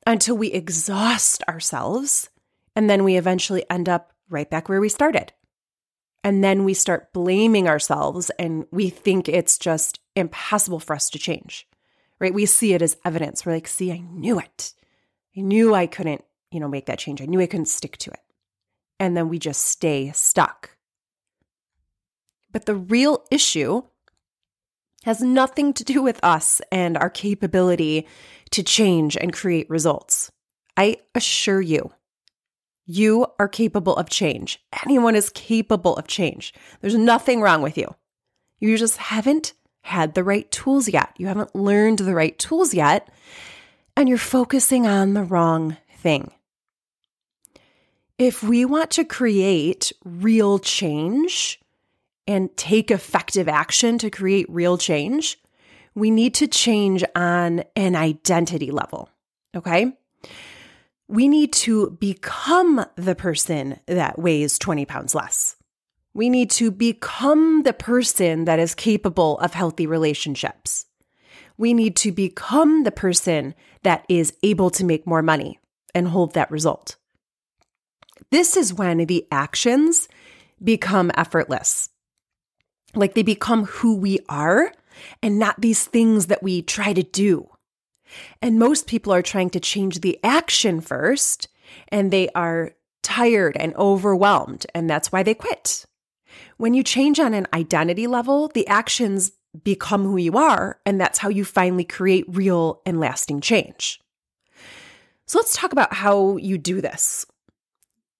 until 0.07 0.35
we 0.35 0.47
exhaust 0.51 1.43
ourselves. 1.43 2.31
And 2.75 2.89
then 2.89 3.03
we 3.03 3.17
eventually 3.17 3.69
end 3.69 3.87
up 3.87 4.13
right 4.29 4.49
back 4.49 4.67
where 4.67 4.81
we 4.81 4.89
started. 4.89 5.31
And 6.23 6.43
then 6.43 6.63
we 6.63 6.73
start 6.73 7.13
blaming 7.13 7.67
ourselves 7.67 8.31
and 8.39 8.65
we 8.71 8.89
think 8.89 9.29
it's 9.29 9.57
just 9.57 9.99
impossible 10.17 10.79
for 10.79 10.95
us 10.95 11.09
to 11.11 11.19
change, 11.19 11.67
right? 12.19 12.33
We 12.33 12.45
see 12.45 12.73
it 12.73 12.81
as 12.81 12.97
evidence. 13.05 13.45
We're 13.45 13.53
like, 13.53 13.67
see, 13.67 13.91
I 13.91 13.99
knew 13.99 14.39
it. 14.39 14.73
I 15.37 15.41
knew 15.41 15.73
I 15.73 15.87
couldn't, 15.87 16.23
you 16.51 16.59
know, 16.59 16.67
make 16.67 16.87
that 16.87 16.99
change. 16.99 17.21
I 17.21 17.25
knew 17.25 17.39
I 17.39 17.47
couldn't 17.47 17.67
stick 17.67 17.97
to 17.97 18.11
it 18.11 18.19
and 18.99 19.15
then 19.15 19.29
we 19.29 19.39
just 19.39 19.63
stay 19.63 20.11
stuck. 20.13 20.77
But 22.51 22.65
the 22.65 22.75
real 22.75 23.23
issue 23.29 23.83
has 25.03 25.21
nothing 25.21 25.73
to 25.73 25.83
do 25.83 26.01
with 26.01 26.19
us 26.23 26.61
and 26.71 26.97
our 26.97 27.09
capability 27.09 28.07
to 28.51 28.63
change 28.63 29.15
and 29.15 29.31
create 29.31 29.69
results. 29.69 30.31
I 30.75 30.97
assure 31.15 31.61
you, 31.61 31.91
you 32.85 33.27
are 33.39 33.47
capable 33.47 33.95
of 33.95 34.09
change. 34.09 34.59
Anyone 34.85 35.15
is 35.15 35.29
capable 35.29 35.95
of 35.95 36.07
change. 36.07 36.53
There's 36.81 36.95
nothing 36.95 37.41
wrong 37.41 37.61
with 37.61 37.77
you. 37.77 37.93
You 38.59 38.77
just 38.77 38.97
haven't 38.97 39.53
had 39.87 40.13
the 40.15 40.23
right 40.23 40.51
tools 40.51 40.89
yet. 40.89 41.13
You 41.17 41.27
haven't 41.27 41.55
learned 41.55 41.99
the 41.99 42.13
right 42.13 42.37
tools 42.37 42.73
yet, 42.73 43.09
and 43.95 44.09
you're 44.09 44.17
focusing 44.17 44.85
on 44.85 45.13
the 45.13 45.23
wrong 45.23 45.77
thing. 45.97 46.31
If 48.17 48.43
we 48.43 48.65
want 48.65 48.91
to 48.91 49.05
create 49.05 49.93
real 50.03 50.59
change 50.59 51.61
and 52.27 52.55
take 52.57 52.91
effective 52.91 53.47
action 53.47 53.97
to 53.99 54.09
create 54.09 54.45
real 54.49 54.77
change, 54.77 55.39
we 55.95 56.11
need 56.11 56.33
to 56.35 56.47
change 56.47 57.03
on 57.15 57.63
an 57.75 57.95
identity 57.95 58.71
level. 58.71 59.09
Okay. 59.55 59.93
We 61.07 61.29
need 61.29 61.53
to 61.53 61.91
become 61.91 62.85
the 62.97 63.15
person 63.15 63.79
that 63.85 64.19
weighs 64.19 64.59
20 64.59 64.85
pounds 64.85 65.15
less. 65.15 65.55
We 66.17 66.31
need 66.31 66.49
to 66.51 66.71
become 66.71 67.61
the 67.61 67.73
person 67.73 68.45
that 68.45 68.57
is 68.57 68.73
capable 68.73 69.37
of 69.37 69.53
healthy 69.53 69.85
relationships. 69.85 70.87
We 71.59 71.75
need 71.75 71.95
to 71.97 72.11
become 72.11 72.83
the 72.83 72.91
person 72.91 73.53
that 73.83 74.03
is 74.09 74.33
able 74.41 74.71
to 74.71 74.83
make 74.83 75.05
more 75.05 75.21
money 75.21 75.59
and 75.93 76.07
hold 76.07 76.33
that 76.33 76.49
result. 76.49 76.95
This 78.31 78.57
is 78.57 78.73
when 78.73 79.05
the 79.05 79.27
actions 79.31 80.07
become 80.63 81.11
effortless. 81.13 81.91
Like 82.95 83.13
they 83.13 83.21
become 83.21 83.65
who 83.65 83.95
we 83.95 84.17
are 84.27 84.71
and 85.21 85.37
not 85.37 85.61
these 85.61 85.85
things 85.85 86.25
that 86.27 86.41
we 86.41 86.63
try 86.63 86.93
to 86.93 87.03
do. 87.03 87.47
And 88.41 88.57
most 88.57 88.87
people 88.87 89.13
are 89.13 89.21
trying 89.21 89.51
to 89.51 89.59
change 89.59 90.01
the 90.01 90.19
action 90.23 90.81
first, 90.81 91.47
and 91.89 92.09
they 92.09 92.29
are 92.29 92.71
tired 93.03 93.55
and 93.55 93.75
overwhelmed, 93.75 94.65
and 94.73 94.89
that's 94.89 95.11
why 95.11 95.21
they 95.21 95.35
quit. 95.35 95.85
When 96.57 96.73
you 96.73 96.83
change 96.83 97.19
on 97.19 97.33
an 97.33 97.47
identity 97.53 98.07
level, 98.07 98.47
the 98.47 98.67
actions 98.67 99.31
become 99.63 100.03
who 100.03 100.17
you 100.17 100.37
are, 100.37 100.79
and 100.85 100.99
that's 100.99 101.19
how 101.19 101.29
you 101.29 101.45
finally 101.45 101.83
create 101.83 102.25
real 102.27 102.81
and 102.85 102.99
lasting 102.99 103.41
change. 103.41 104.01
So 105.25 105.39
let's 105.39 105.55
talk 105.55 105.71
about 105.71 105.93
how 105.93 106.37
you 106.37 106.57
do 106.57 106.81
this. 106.81 107.25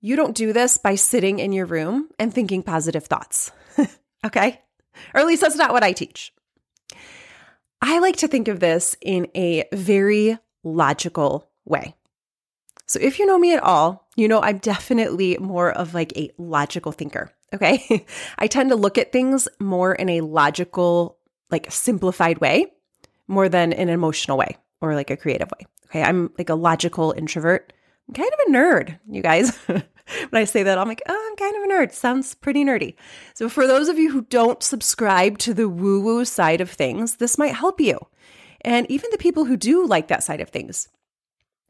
You 0.02 0.16
don't 0.16 0.36
do 0.36 0.54
this 0.54 0.78
by 0.78 0.96
sitting 0.96 1.40
in 1.40 1.52
your 1.52 1.66
room 1.66 2.10
and 2.20 2.34
thinking 2.34 2.62
positive 2.62 3.06
thoughts. 3.06 3.52
okay? 4.26 4.62
Or 5.14 5.22
at 5.22 5.28
least 5.28 5.42
that's 5.42 5.56
not 5.56 5.74
what 5.74 5.84
I 5.84 5.92
teach. 5.92 6.34
I 7.82 8.00
like 8.00 8.18
to 8.18 8.28
think 8.28 8.48
of 8.48 8.60
this 8.60 8.96
in 9.02 9.28
a 9.36 9.66
very 9.74 10.38
logical 10.64 11.50
way. 11.66 11.96
So 12.86 13.00
if 13.00 13.20
you 13.20 13.26
know 13.26 13.38
me 13.38 13.54
at 13.54 13.64
all, 13.64 14.07
you 14.18 14.28
know 14.28 14.42
I'm 14.42 14.58
definitely 14.58 15.38
more 15.40 15.72
of 15.72 15.94
like 15.94 16.12
a 16.18 16.32
logical 16.38 16.92
thinker. 16.92 17.32
Okay. 17.54 18.06
I 18.38 18.48
tend 18.48 18.72
to 18.72 18.76
look 18.76 18.98
at 18.98 19.14
things 19.14 19.48
more 19.60 19.94
in 19.94 20.10
a 20.10 20.22
logical, 20.22 21.18
like 21.50 21.72
simplified 21.72 22.40
way 22.40 22.74
more 23.28 23.48
than 23.48 23.72
an 23.72 23.88
emotional 23.88 24.38
way 24.38 24.58
or 24.82 24.96
like 24.96 25.10
a 25.10 25.18
creative 25.18 25.50
way. 25.52 25.66
Okay. 25.86 26.04
I'm 26.04 26.32
like 26.38 26.50
a 26.50 26.56
logical 26.56 27.14
introvert. 27.16 27.72
I'm 28.08 28.14
kind 28.14 28.32
of 28.34 28.40
a 28.48 28.52
nerd, 28.52 29.00
you 29.10 29.22
guys. 29.22 29.56
when 29.68 29.84
I 30.34 30.46
say 30.46 30.64
that, 30.64 30.78
I'm 30.78 30.88
like, 30.88 31.02
oh, 31.08 31.28
I'm 31.30 31.36
kind 31.36 31.56
of 31.56 31.64
a 31.64 31.74
nerd. 31.74 31.94
Sounds 31.94 32.36
pretty 32.36 32.64
nerdy. 32.64 32.96
So, 33.34 33.50
for 33.50 33.68
those 33.68 33.90
of 33.90 34.00
you 34.00 34.12
who 34.12 34.22
don't 34.24 34.64
subscribe 34.64 35.38
to 35.40 35.54
the 35.54 35.68
woo 35.68 36.02
woo 36.02 36.26
side 36.26 36.62
of 36.62 36.70
things, 36.70 37.18
this 37.18 37.38
might 37.38 37.56
help 37.56 37.80
you. 37.82 38.00
And 38.62 38.90
even 38.90 39.10
the 39.12 39.18
people 39.18 39.46
who 39.46 39.58
do 39.58 39.86
like 39.86 40.08
that 40.08 40.24
side 40.24 40.42
of 40.42 40.50
things, 40.50 40.88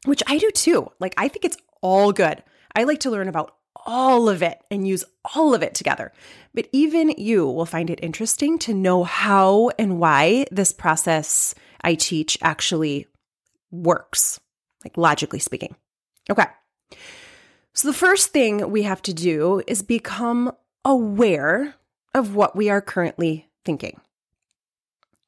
which 0.04 0.22
I 0.26 0.38
do 0.38 0.50
too. 0.50 0.90
Like, 1.00 1.14
I 1.16 1.28
think 1.28 1.44
it's 1.44 1.56
all 1.80 2.12
good. 2.12 2.42
I 2.74 2.84
like 2.84 3.00
to 3.00 3.10
learn 3.10 3.28
about 3.28 3.54
all 3.86 4.28
of 4.28 4.42
it 4.42 4.60
and 4.70 4.86
use 4.86 5.04
all 5.34 5.54
of 5.54 5.62
it 5.62 5.74
together. 5.74 6.12
But 6.54 6.68
even 6.72 7.10
you 7.16 7.46
will 7.46 7.66
find 7.66 7.90
it 7.90 8.00
interesting 8.02 8.58
to 8.60 8.74
know 8.74 9.04
how 9.04 9.70
and 9.78 9.98
why 9.98 10.46
this 10.50 10.72
process 10.72 11.54
I 11.80 11.94
teach 11.94 12.38
actually 12.42 13.06
works, 13.70 14.40
like 14.84 14.96
logically 14.96 15.38
speaking. 15.38 15.76
Okay. 16.30 16.46
So 17.72 17.88
the 17.88 17.94
first 17.94 18.32
thing 18.32 18.70
we 18.70 18.82
have 18.82 19.02
to 19.02 19.14
do 19.14 19.62
is 19.66 19.82
become 19.82 20.52
aware 20.84 21.74
of 22.14 22.34
what 22.34 22.56
we 22.56 22.70
are 22.70 22.80
currently 22.80 23.48
thinking. 23.64 24.00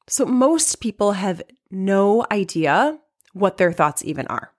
So 0.07 0.25
most 0.25 0.81
people 0.81 1.13
have 1.13 1.41
no 1.69 2.25
idea 2.29 2.99
what 3.33 3.57
their 3.57 3.71
thoughts 3.71 4.03
even 4.03 4.27
are. 4.27 4.51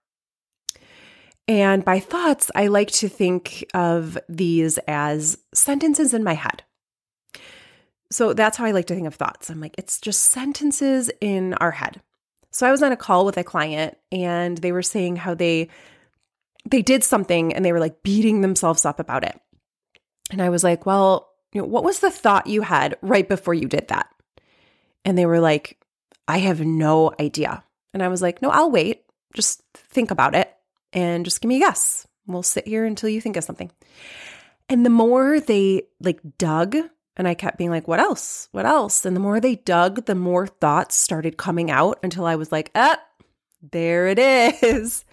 And 1.49 1.85
by 1.85 1.99
thoughts, 1.99 2.51
I 2.55 2.69
like 2.69 2.91
to 2.93 3.09
think 3.09 3.65
of 3.75 4.17
these 4.29 4.79
as 4.87 5.39
sentences 5.53 6.15
in 6.15 6.23
my 6.23 6.35
head. 6.35 6.63
So 8.11 8.33
that's 8.33 8.57
how 8.57 8.65
I 8.65 8.73
like 8.73 8.87
to 8.87 8.95
think 8.95 9.07
of 9.07 9.15
thoughts. 9.15 9.51
I'm 9.51 9.61
like, 9.61 9.75
it's 9.79 10.01
just 10.01 10.23
sentences 10.23 11.11
in 11.21 11.55
our 11.55 11.73
head. 11.73 12.01
So 12.51 12.67
I 12.67 12.71
was 12.71 12.83
on 12.83 12.93
a 12.93 12.97
call 12.97 13.25
with 13.25 13.39
a 13.39 13.45
client 13.45 13.97
and 14.13 14.59
they 14.59 14.73
were 14.73 14.83
saying 14.83 15.17
how 15.17 15.35
they 15.35 15.69
they 16.69 16.83
did 16.83 17.03
something 17.03 17.53
and 17.53 17.65
they 17.65 17.73
were 17.73 17.81
like 17.81 18.05
beating 18.05 18.41
themselves 18.41 18.85
up 18.85 19.01
about 19.01 19.25
it. 19.25 19.41
And 20.31 20.41
I 20.41 20.51
was 20.51 20.63
like, 20.63 20.87
well, 20.87 21.31
you 21.53 21.61
know, 21.61 21.67
what 21.67 21.83
was 21.83 21.99
the 21.99 22.11
thought 22.11 22.47
you 22.47 22.63
had 22.63 22.97
right 23.03 23.29
before 23.29 23.55
you 23.55 23.67
did 23.67 23.89
that? 23.89 24.09
And 25.05 25.19
they 25.19 25.27
were 25.27 25.41
like, 25.41 25.83
I 26.29 26.39
have 26.39 26.61
no 26.61 27.13
idea. 27.19 27.65
And 27.93 28.01
I 28.01 28.09
was 28.09 28.23
like, 28.23 28.41
no, 28.43 28.51
I'll 28.51 28.71
wait. 28.71 29.03
Just 29.35 29.63
think 29.75 30.13
about 30.13 30.37
it 30.37 30.55
and 30.93 31.25
just 31.25 31.41
give 31.41 31.49
me 31.49 31.57
a 31.57 31.61
guess. 31.61 32.07
We'll 32.27 32.43
sit 32.43 32.67
here 32.67 32.85
until 32.85 33.09
you 33.09 33.21
think 33.21 33.37
of 33.37 33.45
something. 33.45 33.71
And 34.69 34.87
the 34.87 34.91
more 34.91 35.41
they 35.41 35.83
like 36.01 36.21
dug, 36.39 36.77
and 37.17 37.29
I 37.29 37.35
kept 37.35 37.59
being 37.59 37.71
like, 37.71 37.89
what 37.89 38.01
else? 38.01 38.49
What 38.53 38.65
else? 38.65 39.05
And 39.05 39.15
the 39.15 39.21
more 39.21 39.41
they 39.41 39.57
dug, 39.57 40.07
the 40.07 40.15
more 40.15 40.47
thoughts 40.47 40.97
started 40.97 41.37
coming 41.37 41.71
out 41.71 41.99
until 42.03 42.25
I 42.25 42.37
was 42.37 42.51
like, 42.51 42.71
ah, 42.75 42.99
there 43.71 44.07
it 44.07 44.19
is. 44.19 45.05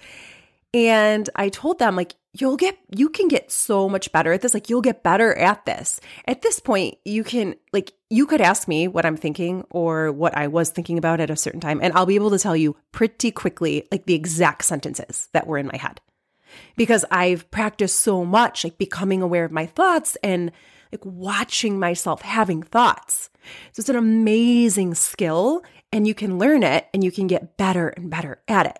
And 0.74 1.30
I 1.36 1.50
told 1.50 1.80
them, 1.80 1.96
like, 1.96 2.16
you'll 2.34 2.58
get, 2.58 2.78
you 2.96 3.10
can 3.10 3.28
get 3.28 3.52
so 3.52 3.90
much 3.90 4.12
better 4.12 4.34
at 4.34 4.42
this. 4.42 4.54
Like, 4.54 4.70
you'll 4.70 4.82
get 4.82 5.02
better 5.02 5.36
at 5.36 5.66
this. 5.66 6.00
At 6.26 6.42
this 6.42 6.60
point, 6.60 6.98
you 7.04 7.24
can, 7.24 7.56
like, 7.74 7.94
you 8.10 8.28
could 8.28 8.42
ask 8.42 8.68
me 8.68 8.88
what 8.88 9.06
I'm 9.06 9.18
thinking 9.18 9.66
or 9.72 10.12
what 10.12 10.38
I 10.38 10.48
was 10.48 10.70
thinking 10.70 10.98
about 10.98 11.20
at 11.20 11.32
a 11.32 11.36
certain 11.36 11.60
time, 11.60 11.80
and 11.82 11.94
I'll 11.94 12.06
be 12.06 12.16
able 12.16 12.32
to 12.32 12.40
tell 12.40 12.56
you 12.56 12.76
pretty 12.92 13.32
quickly, 13.32 13.88
like, 13.92 14.06
the 14.06 14.14
exact 14.14 14.66
sentences 14.66 15.30
that 15.34 15.48
were 15.48 15.58
in 15.58 15.68
my 15.68 15.78
head 15.78 16.02
because 16.76 17.06
I've 17.12 17.50
practiced 17.52 18.00
so 18.00 18.26
much, 18.26 18.64
like, 18.64 18.78
becoming 18.78 19.22
aware 19.22 19.46
of 19.46 19.52
my 19.52 19.66
thoughts 19.66 20.18
and 20.24 20.52
like 20.92 21.06
watching 21.06 21.80
myself 21.80 22.22
having 22.22 22.64
thoughts. 22.64 23.30
So 23.72 23.82
it's 23.82 23.90
an 23.90 23.96
amazing 23.96 24.96
skill, 24.96 25.64
and 25.92 26.08
you 26.08 26.14
can 26.14 26.38
learn 26.38 26.64
it 26.64 26.88
and 26.94 27.04
you 27.04 27.12
can 27.12 27.28
get 27.28 27.58
better 27.58 27.90
and 27.90 28.10
better 28.10 28.42
at 28.48 28.66
it. 28.66 28.80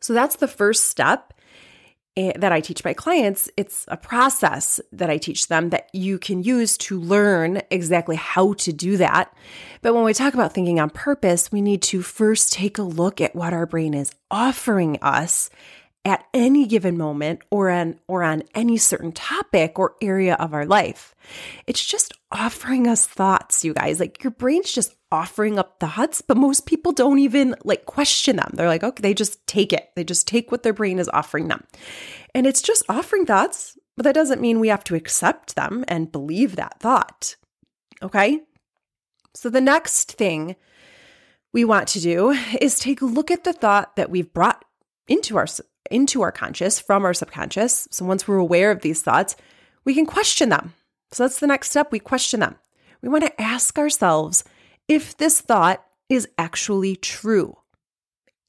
So 0.00 0.12
that's 0.12 0.36
the 0.36 0.48
first 0.48 0.84
step 0.84 1.32
eh, 2.16 2.32
that 2.36 2.52
I 2.52 2.60
teach 2.60 2.84
my 2.84 2.94
clients. 2.94 3.48
It's 3.56 3.84
a 3.88 3.96
process 3.96 4.80
that 4.92 5.10
I 5.10 5.18
teach 5.18 5.48
them 5.48 5.70
that 5.70 5.88
you 5.92 6.18
can 6.18 6.42
use 6.42 6.76
to 6.78 7.00
learn 7.00 7.62
exactly 7.70 8.16
how 8.16 8.54
to 8.54 8.72
do 8.72 8.96
that. 8.98 9.34
But 9.82 9.94
when 9.94 10.04
we 10.04 10.14
talk 10.14 10.34
about 10.34 10.52
thinking 10.52 10.80
on 10.80 10.90
purpose, 10.90 11.50
we 11.52 11.62
need 11.62 11.82
to 11.82 12.02
first 12.02 12.52
take 12.52 12.78
a 12.78 12.82
look 12.82 13.20
at 13.20 13.34
what 13.34 13.52
our 13.52 13.66
brain 13.66 13.94
is 13.94 14.12
offering 14.30 14.98
us 15.02 15.50
at 16.06 16.24
any 16.32 16.66
given 16.66 16.96
moment 16.96 17.42
or 17.50 17.68
on 17.68 17.98
or 18.06 18.22
on 18.22 18.44
any 18.54 18.76
certain 18.76 19.10
topic 19.10 19.76
or 19.76 19.96
area 20.00 20.34
of 20.34 20.54
our 20.54 20.64
life. 20.64 21.16
It's 21.66 21.84
just 21.84 22.14
offering 22.32 22.86
us 22.86 23.06
thoughts, 23.06 23.64
you 23.64 23.74
guys. 23.74 24.00
Like 24.00 24.22
your 24.22 24.32
brain's 24.32 24.72
just 24.72 24.94
offering 25.12 25.58
up 25.58 25.78
thoughts, 25.78 26.20
but 26.20 26.36
most 26.36 26.66
people 26.66 26.92
don't 26.92 27.18
even 27.18 27.54
like 27.64 27.86
question 27.86 28.36
them. 28.36 28.50
They're 28.54 28.66
like, 28.66 28.82
okay, 28.82 29.00
they 29.00 29.14
just 29.14 29.46
take 29.46 29.72
it. 29.72 29.90
They 29.94 30.04
just 30.04 30.26
take 30.26 30.50
what 30.50 30.62
their 30.62 30.72
brain 30.72 30.98
is 30.98 31.08
offering 31.12 31.48
them. 31.48 31.64
And 32.34 32.46
it's 32.46 32.62
just 32.62 32.82
offering 32.88 33.26
thoughts. 33.26 33.78
but 33.96 34.02
that 34.02 34.14
doesn't 34.14 34.42
mean 34.42 34.60
we 34.60 34.68
have 34.68 34.84
to 34.84 34.94
accept 34.94 35.56
them 35.56 35.84
and 35.88 36.12
believe 36.12 36.56
that 36.56 36.80
thought. 36.80 37.36
Okay? 38.02 38.40
So 39.34 39.48
the 39.48 39.60
next 39.60 40.12
thing 40.12 40.56
we 41.52 41.64
want 41.64 41.88
to 41.88 42.00
do 42.00 42.30
is 42.60 42.78
take 42.78 43.00
a 43.00 43.06
look 43.06 43.30
at 43.30 43.44
the 43.44 43.52
thought 43.52 43.96
that 43.96 44.10
we've 44.10 44.32
brought 44.32 44.64
into 45.08 45.36
our 45.36 45.46
into 45.90 46.20
our 46.22 46.32
conscious 46.32 46.80
from 46.80 47.04
our 47.04 47.14
subconscious. 47.14 47.86
So 47.90 48.04
once 48.04 48.26
we're 48.26 48.36
aware 48.36 48.70
of 48.70 48.82
these 48.82 49.02
thoughts, 49.02 49.36
we 49.84 49.94
can 49.94 50.04
question 50.04 50.48
them. 50.48 50.74
So 51.12 51.24
that's 51.24 51.40
the 51.40 51.46
next 51.46 51.70
step, 51.70 51.92
we 51.92 51.98
question 51.98 52.40
them. 52.40 52.56
We 53.02 53.08
want 53.08 53.24
to 53.24 53.40
ask 53.40 53.78
ourselves 53.78 54.44
if 54.88 55.16
this 55.16 55.40
thought 55.40 55.84
is 56.08 56.28
actually 56.38 56.96
true 56.96 57.56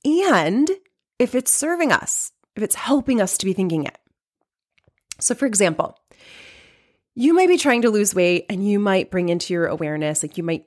and 0.06 0.70
if 1.20 1.36
it's 1.36 1.52
serving 1.52 1.92
us, 1.92 2.32
if 2.56 2.64
it's 2.64 2.76
helping 2.76 3.22
us 3.22 3.38
to 3.38 3.46
be 3.46 3.54
thinking 3.54 3.84
it. 3.86 3.98
So, 5.20 5.36
for 5.36 5.46
example, 5.46 6.00
you 7.16 7.34
might 7.34 7.48
be 7.48 7.58
trying 7.58 7.82
to 7.82 7.90
lose 7.90 8.14
weight 8.14 8.46
and 8.50 8.68
you 8.68 8.80
might 8.80 9.12
bring 9.12 9.30
into 9.30 9.54
your 9.54 9.68
awareness, 9.68 10.24
like 10.24 10.38
you 10.38 10.44
might 10.44 10.66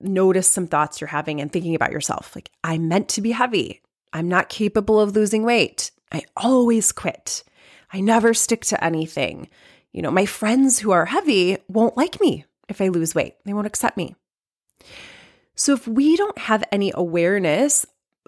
notice 0.00 0.50
some 0.50 0.66
thoughts 0.66 1.00
you're 1.00 1.08
having 1.08 1.40
and 1.40 1.50
thinking 1.50 1.74
about 1.74 1.92
yourself. 1.92 2.34
Like, 2.34 2.50
I'm 2.62 2.88
meant 2.88 3.08
to 3.10 3.22
be 3.22 3.32
heavy. 3.32 3.82
I'm 4.12 4.28
not 4.28 4.48
capable 4.48 5.00
of 5.00 5.16
losing 5.16 5.44
weight. 5.44 5.90
I 6.12 6.22
always 6.36 6.92
quit. 6.92 7.42
I 7.92 8.00
never 8.00 8.34
stick 8.34 8.64
to 8.66 8.82
anything. 8.84 9.48
You 9.98 10.02
know, 10.02 10.12
my 10.12 10.26
friends 10.26 10.78
who 10.78 10.92
are 10.92 11.06
heavy 11.06 11.58
won't 11.66 11.96
like 11.96 12.20
me 12.20 12.44
if 12.68 12.80
I 12.80 12.86
lose 12.86 13.16
weight, 13.16 13.34
they 13.44 13.52
won't 13.52 13.66
accept 13.66 13.96
me. 13.96 14.14
So, 15.56 15.72
if 15.72 15.88
we 15.88 16.16
don't 16.16 16.38
have 16.38 16.62
any 16.70 16.92
awareness 16.94 17.84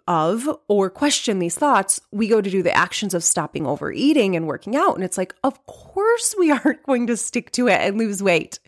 of 0.08 0.50
or 0.66 0.90
question 0.90 1.38
these 1.38 1.54
thoughts, 1.54 2.00
we 2.10 2.26
go 2.26 2.40
to 2.40 2.50
do 2.50 2.64
the 2.64 2.76
actions 2.76 3.14
of 3.14 3.22
stopping 3.22 3.68
overeating 3.68 4.34
and 4.34 4.48
working 4.48 4.74
out. 4.74 4.96
And 4.96 5.04
it's 5.04 5.16
like, 5.16 5.32
of 5.44 5.64
course, 5.66 6.34
we 6.36 6.50
aren't 6.64 6.82
going 6.82 7.06
to 7.06 7.16
stick 7.16 7.52
to 7.52 7.68
it 7.68 7.80
and 7.80 7.96
lose 7.96 8.20
weight. 8.20 8.58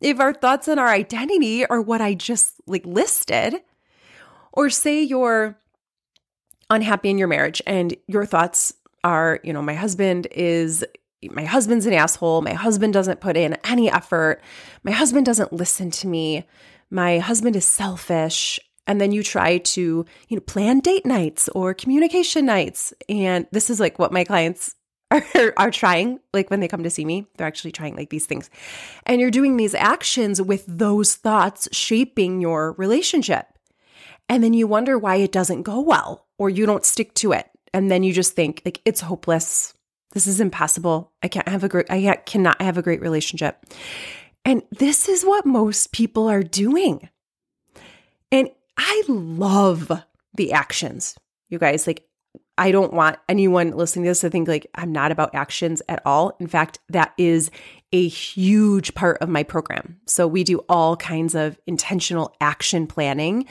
If 0.00 0.20
our 0.20 0.32
thoughts 0.32 0.68
and 0.68 0.78
our 0.78 0.86
identity 0.86 1.66
are 1.66 1.82
what 1.82 2.00
I 2.00 2.14
just 2.14 2.60
like 2.68 2.86
listed, 2.86 3.56
or 4.52 4.70
say 4.70 5.02
you're 5.02 5.58
unhappy 6.70 7.10
in 7.10 7.18
your 7.18 7.26
marriage 7.26 7.60
and 7.66 7.96
your 8.06 8.24
thoughts 8.24 8.72
are, 9.02 9.40
you 9.42 9.52
know, 9.52 9.62
my 9.62 9.74
husband 9.74 10.28
is 10.30 10.84
my 11.28 11.44
husband's 11.44 11.86
an 11.86 11.92
asshole. 11.92 12.42
My 12.42 12.54
husband 12.54 12.92
doesn't 12.92 13.20
put 13.20 13.36
in 13.36 13.56
any 13.64 13.90
effort. 13.90 14.40
My 14.82 14.92
husband 14.92 15.26
doesn't 15.26 15.52
listen 15.52 15.90
to 15.92 16.06
me. 16.06 16.46
My 16.90 17.18
husband 17.18 17.56
is 17.56 17.64
selfish. 17.64 18.60
And 18.86 19.00
then 19.00 19.10
you 19.10 19.22
try 19.22 19.58
to 19.58 20.04
you 20.28 20.36
know 20.36 20.40
plan 20.40 20.80
date 20.80 21.04
nights 21.06 21.48
or 21.48 21.74
communication 21.74 22.46
nights. 22.46 22.94
And 23.08 23.46
this 23.50 23.70
is 23.70 23.80
like 23.80 23.98
what 23.98 24.12
my 24.12 24.24
clients 24.24 24.74
are, 25.10 25.54
are 25.56 25.70
trying. 25.70 26.20
Like 26.32 26.50
when 26.50 26.60
they 26.60 26.68
come 26.68 26.82
to 26.82 26.90
see 26.90 27.04
me 27.04 27.26
they're 27.36 27.46
actually 27.46 27.72
trying 27.72 27.96
like 27.96 28.10
these 28.10 28.26
things. 28.26 28.50
And 29.04 29.20
you're 29.20 29.30
doing 29.30 29.56
these 29.56 29.74
actions 29.74 30.40
with 30.40 30.64
those 30.66 31.16
thoughts 31.16 31.68
shaping 31.72 32.40
your 32.40 32.72
relationship. 32.72 33.46
And 34.28 34.42
then 34.42 34.54
you 34.54 34.66
wonder 34.66 34.98
why 34.98 35.16
it 35.16 35.32
doesn't 35.32 35.62
go 35.62 35.80
well 35.80 36.26
or 36.38 36.50
you 36.50 36.66
don't 36.66 36.84
stick 36.84 37.14
to 37.14 37.32
it. 37.32 37.48
And 37.72 37.90
then 37.90 38.02
you 38.02 38.12
just 38.12 38.32
think 38.32 38.62
like 38.64 38.80
it's 38.84 39.00
hopeless 39.02 39.74
this 40.16 40.26
is 40.26 40.40
impossible 40.40 41.12
i 41.22 41.28
can't 41.28 41.48
have 41.48 41.62
a 41.62 41.68
great 41.68 41.86
i 41.90 42.16
cannot 42.24 42.60
have 42.60 42.76
a 42.76 42.82
great 42.82 43.00
relationship 43.00 43.64
and 44.44 44.62
this 44.70 45.08
is 45.08 45.24
what 45.24 45.46
most 45.46 45.92
people 45.92 46.28
are 46.28 46.42
doing 46.42 47.08
and 48.32 48.50
I 48.76 49.02
love 49.08 49.90
the 50.34 50.52
actions, 50.52 51.16
you 51.48 51.58
guys. 51.58 51.86
Like, 51.86 52.04
I 52.58 52.70
don't 52.70 52.92
want 52.92 53.18
anyone 53.28 53.72
listening 53.72 54.04
to 54.04 54.10
this 54.10 54.20
to 54.20 54.30
think 54.30 54.48
like 54.48 54.66
I'm 54.74 54.90
not 54.90 55.12
about 55.12 55.34
actions 55.34 55.82
at 55.88 56.00
all. 56.06 56.36
In 56.40 56.46
fact, 56.46 56.78
that 56.88 57.12
is 57.18 57.50
a 57.92 58.08
huge 58.08 58.94
part 58.94 59.18
of 59.20 59.28
my 59.28 59.42
program. 59.42 60.00
So 60.06 60.26
we 60.26 60.42
do 60.42 60.64
all 60.68 60.96
kinds 60.96 61.34
of 61.34 61.58
intentional 61.66 62.34
action 62.40 62.86
planning 62.86 63.46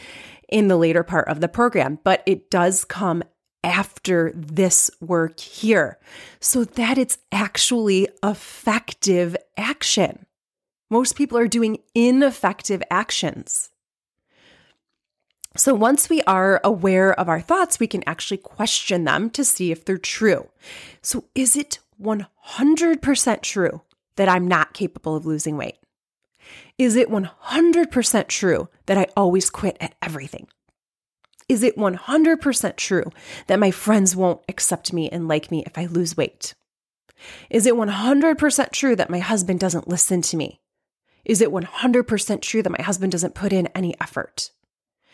in 0.50 0.68
the 0.68 0.78
later 0.78 1.04
part 1.04 1.28
of 1.28 1.40
the 1.40 1.48
program, 1.48 2.00
but 2.04 2.24
it 2.26 2.50
does 2.50 2.84
come 2.84 3.24
after 3.66 4.32
this 4.36 4.92
work 5.02 5.40
here 5.40 5.98
so 6.40 6.64
that 6.64 7.00
it's 7.00 7.18
actually 7.32 8.08
effective 8.24 9.36
action. 9.58 10.28
Most 10.92 11.16
people 11.16 11.38
are 11.38 11.48
doing 11.48 11.80
ineffective 11.96 12.84
actions. 12.92 13.72
So 15.58 15.74
once 15.74 16.10
we 16.10 16.22
are 16.24 16.62
aware 16.64 17.20
of 17.20 17.28
our 17.28 17.42
thoughts, 17.42 17.80
we 17.80 17.88
can 17.88 18.04
actually 18.06 18.38
question 18.38 19.04
them 19.04 19.32
to 19.32 19.44
see 19.44 19.72
if 19.72 19.84
they're 19.84 19.98
true. 19.98 20.50
So 21.02 21.26
is 21.34 21.56
it 21.56 21.80
100% 22.00 23.42
true 23.42 23.82
that 24.16 24.30
I'm 24.30 24.48
not 24.48 24.74
capable 24.74 25.16
of 25.16 25.26
losing 25.26 25.58
weight? 25.58 25.78
Is 26.78 26.96
it 26.96 27.10
100% 27.10 28.28
true 28.28 28.70
that 28.86 28.98
I 28.98 29.08
always 29.18 29.50
quit 29.50 29.78
at 29.80 29.96
everything? 30.04 30.48
Is 31.48 31.62
it 31.62 31.78
100% 31.78 32.76
true 32.76 33.12
that 33.48 33.60
my 33.60 33.72
friends 33.72 34.16
won't 34.16 34.42
accept 34.50 34.94
me 34.94 35.10
and 35.10 35.28
like 35.28 35.52
me 35.52 35.64
if 35.66 35.78
I 35.78 35.86
lose 35.86 36.18
weight? 36.18 36.56
Is 37.50 37.66
it 37.66 37.76
100% 37.76 38.72
true 38.72 38.96
that 38.96 39.10
my 39.10 39.20
husband 39.20 39.60
doesn't 39.60 39.88
listen 39.88 40.22
to 40.24 40.38
me? 40.38 40.60
Is 41.24 41.42
it 41.42 41.52
100% 41.52 42.42
true 42.42 42.62
that 42.64 42.78
my 42.78 42.82
husband 42.82 43.12
doesn't 43.12 43.36
put 43.36 43.54
in 43.54 43.68
any 43.68 43.96
effort? 44.02 44.52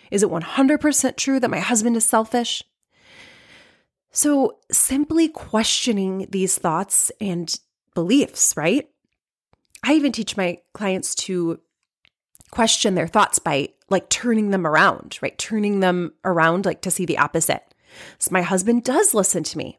Is 0.10 0.24
it 0.24 0.30
100% 0.30 1.18
true 1.18 1.40
that 1.40 1.50
my 1.50 1.60
husband 1.60 1.96
is 1.96 2.06
selfish? 2.06 2.64
So, 4.12 4.58
simply 4.70 5.30
questioning 5.30 6.28
these 6.30 6.58
thoughts 6.58 7.12
and 7.22 7.58
beliefs, 7.94 8.56
right? 8.58 8.90
I 9.84 9.94
even 9.94 10.12
teach 10.12 10.36
my 10.36 10.60
clients 10.74 11.16
to 11.16 11.62
question 12.52 12.96
their 12.96 13.08
thoughts 13.08 13.40
by 13.40 13.70
like 13.92 14.10
turning 14.10 14.50
them 14.50 14.66
around, 14.66 15.20
right? 15.22 15.38
Turning 15.38 15.82
them 15.82 16.14
around, 16.26 16.66
like 16.66 16.82
to 16.82 16.92
see 16.92 17.06
the 17.06 17.18
opposite. 17.18 17.76
So, 18.18 18.30
my 18.32 18.42
husband 18.42 18.84
does 18.84 19.14
listen 19.14 19.44
to 19.44 19.58
me. 19.58 19.78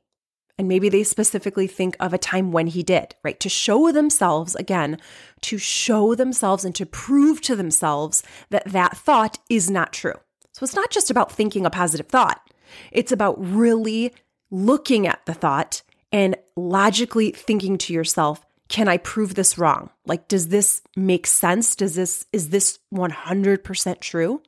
And 0.58 0.68
maybe 0.68 0.90
they 0.90 1.02
specifically 1.02 1.66
think 1.66 1.96
of 1.98 2.12
a 2.12 2.18
time 2.18 2.52
when 2.52 2.66
he 2.66 2.82
did, 2.82 3.16
right? 3.24 3.40
To 3.40 3.48
show 3.48 3.90
themselves 3.90 4.54
again, 4.54 4.98
to 5.40 5.56
show 5.56 6.14
themselves 6.14 6.64
and 6.64 6.74
to 6.74 6.84
prove 6.84 7.40
to 7.42 7.56
themselves 7.56 8.22
that 8.50 8.66
that 8.66 8.96
thought 8.96 9.38
is 9.48 9.70
not 9.70 9.94
true. 9.94 10.14
So 10.52 10.64
it's 10.64 10.76
not 10.76 10.90
just 10.90 11.10
about 11.10 11.32
thinking 11.32 11.64
a 11.64 11.70
positive 11.70 12.06
thought, 12.06 12.50
it's 12.90 13.12
about 13.12 13.36
really 13.42 14.12
looking 14.50 15.06
at 15.06 15.24
the 15.24 15.34
thought 15.34 15.82
and 16.12 16.36
logically 16.54 17.32
thinking 17.32 17.78
to 17.78 17.94
yourself, 17.94 18.44
can 18.72 18.88
I 18.88 18.96
prove 18.96 19.34
this 19.34 19.58
wrong? 19.58 19.90
Like, 20.06 20.28
does 20.28 20.48
this 20.48 20.80
make 20.96 21.26
sense? 21.26 21.76
Does 21.76 21.94
this, 21.94 22.24
is 22.32 22.48
this 22.48 22.78
100% 22.92 24.00
true? 24.00 24.40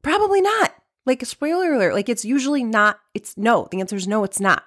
Probably 0.00 0.40
not. 0.40 0.74
Like, 1.04 1.20
a 1.20 1.26
spoiler 1.26 1.74
alert, 1.74 1.92
like, 1.92 2.08
it's 2.08 2.24
usually 2.24 2.64
not, 2.64 2.98
it's 3.12 3.36
no. 3.36 3.68
The 3.70 3.80
answer 3.80 3.96
is 3.96 4.08
no, 4.08 4.24
it's 4.24 4.40
not. 4.40 4.64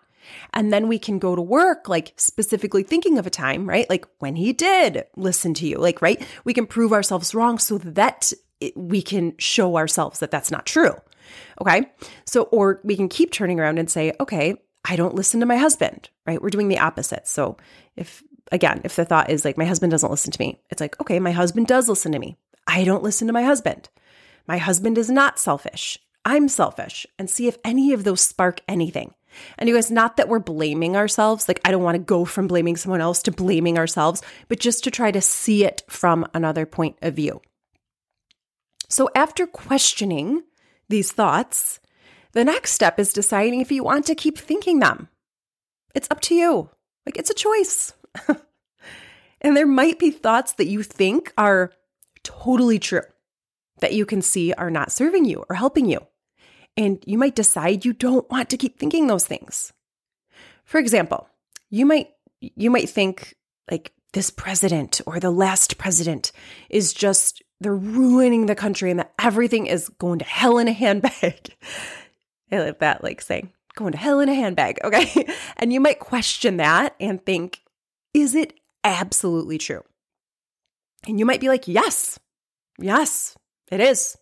And 0.54 0.72
then 0.72 0.88
we 0.88 1.00
can 1.00 1.18
go 1.18 1.36
to 1.36 1.42
work, 1.42 1.89
like 1.89 2.13
specifically 2.16 2.84
thinking 2.84 3.18
of 3.18 3.26
a 3.26 3.32
time, 3.32 3.68
right? 3.68 3.89
Like 3.89 4.06
when 4.20 4.36
he 4.36 4.54
did 4.54 5.04
listen 5.18 5.56
to 5.56 5.68
you, 5.68 5.78
like, 5.78 6.02
right? 6.02 6.26
We 6.46 6.54
can 6.54 6.68
prove 6.68 6.94
ourselves 6.94 7.34
wrong 7.36 7.58
so 7.58 7.80
that 7.80 8.32
it, 8.62 8.78
we 8.78 9.02
can 9.02 9.34
show 9.38 9.76
ourselves 9.76 10.20
that 10.20 10.32
that's 10.32 10.52
not 10.52 10.66
true. 10.66 10.96
Okay. 11.60 11.92
So, 12.26 12.44
or 12.44 12.80
we 12.86 12.96
can 12.96 13.10
keep 13.10 13.32
turning 13.32 13.60
around 13.60 13.80
and 13.80 13.89
say, 13.89 14.13
okay, 14.22 14.56
I 14.86 14.96
don't 14.96 15.16
listen 15.16 15.42
to 15.42 15.46
my 15.46 15.58
husband, 15.58 16.10
right? 16.26 16.42
We're 16.42 16.50
doing 16.50 16.70
the 16.70 16.80
opposite. 16.80 17.28
So, 17.28 17.58
if 17.98 18.24
again, 18.51 18.82
if 18.84 18.95
the 18.95 19.06
thought 19.06 19.29
is 19.29 19.45
like, 19.45 19.58
my 19.58 19.65
husband 19.65 19.91
doesn't 19.91 20.12
listen 20.12 20.32
to 20.32 20.39
me, 20.39 20.62
it's 20.69 20.82
like, 20.82 20.99
okay, 21.01 21.19
my 21.19 21.32
husband 21.32 21.67
does 21.67 21.89
listen 21.89 22.12
to 22.12 22.19
me. 22.19 22.38
I 22.67 22.84
don't 22.84 23.03
listen 23.03 23.27
to 23.27 23.34
my 23.34 23.43
husband. 23.43 23.89
My 24.47 24.58
husband 24.58 24.97
is 24.97 25.10
not 25.10 25.39
selfish. 25.39 25.99
I'm 26.25 26.47
selfish. 26.47 27.06
And 27.19 27.29
see 27.29 27.47
if 27.47 27.58
any 27.63 27.93
of 27.93 28.03
those 28.03 28.21
spark 28.21 28.62
anything. 28.67 29.13
And 29.58 29.67
you 29.67 29.75
guys, 29.75 29.91
not 29.91 30.17
that 30.17 30.29
we're 30.29 30.39
blaming 30.39 30.95
ourselves. 30.95 31.47
Like, 31.47 31.60
I 31.65 31.71
don't 31.71 31.84
want 31.84 31.95
to 31.95 31.99
go 31.99 32.25
from 32.25 32.47
blaming 32.47 32.75
someone 32.75 33.01
else 33.01 33.23
to 33.23 33.32
blaming 33.32 33.77
ourselves, 33.77 34.21
but 34.47 34.60
just 34.60 34.84
to 34.84 34.91
try 34.91 35.12
to 35.12 35.21
see 35.21 35.65
it 35.65 35.84
from 35.88 36.27
another 36.34 36.65
point 36.65 36.97
of 37.01 37.15
view. 37.15 37.41
So, 38.89 39.10
after 39.15 39.47
questioning 39.47 40.43
these 40.88 41.12
thoughts, 41.12 41.79
the 42.34 42.43
next 42.43 42.71
step 42.71 42.99
is 42.99 43.13
deciding 43.13 43.62
if 43.62 43.71
you 43.71 43.84
want 43.84 44.06
to 44.06 44.15
keep 44.15 44.38
thinking 44.38 44.79
them. 44.79 45.10
It's 45.95 46.08
up 46.12 46.21
to 46.21 46.36
you. 46.36 46.69
Like, 47.06 47.17
it's 47.17 47.29
a 47.29 47.36
choice. 47.36 47.93
and 49.41 49.56
there 49.56 49.67
might 49.67 49.99
be 49.99 50.12
thoughts 50.12 50.54
that 50.54 50.67
you 50.67 50.84
think 50.84 51.34
are 51.38 51.71
totally 52.23 52.80
true, 52.80 53.04
that 53.80 53.93
you 53.93 54.06
can 54.06 54.21
see 54.21 54.54
are 54.54 54.71
not 54.71 54.91
serving 54.91 55.26
you 55.26 55.43
or 55.49 55.56
helping 55.56 55.88
you. 55.88 55.99
And 56.76 57.04
you 57.06 57.17
might 57.17 57.36
decide 57.36 57.86
you 57.86 57.93
don't 57.93 58.30
want 58.32 58.49
to 58.49 58.58
keep 58.58 58.80
thinking 58.80 59.08
those 59.08 59.28
things. 59.28 59.73
For 60.65 60.80
example, 60.80 61.28
you 61.69 61.86
might 61.86 62.10
you 62.39 62.69
might 62.69 62.89
think 62.89 63.36
like 63.69 63.93
this 64.13 64.30
president 64.30 65.02
or 65.06 65.19
the 65.19 65.32
last 65.32 65.78
president 65.78 66.32
is 66.69 66.93
just 66.93 67.41
they're 67.60 67.76
ruining 67.76 68.45
the 68.45 68.56
country 68.56 68.91
and 68.91 68.99
that 68.99 69.13
everything 69.19 69.65
is 69.67 69.89
going 69.89 70.19
to 70.19 70.26
hell 70.26 70.58
in 70.58 70.67
a 70.67 70.73
handbag. 70.73 71.56
I 72.52 72.60
like 72.60 72.80
that, 72.80 73.04
like 73.04 73.21
saying, 73.21 73.52
going 73.76 73.93
to 73.93 73.97
hell 73.97 74.19
in 74.19 74.30
a 74.30 74.34
handbag. 74.34 74.80
Okay. 74.84 75.28
And 75.58 75.73
you 75.73 75.80
might 75.80 75.99
question 75.99 76.58
that 76.58 76.95
and 76.99 77.26
think, 77.26 77.62
is 78.13 78.36
it 78.36 78.60
absolutely 78.84 79.58
true? 79.58 79.84
And 81.08 81.19
you 81.19 81.26
might 81.26 81.41
be 81.41 81.49
like, 81.49 81.67
yes, 81.67 82.19
yes, 82.80 83.36
it 83.71 83.80
is. 83.80 84.17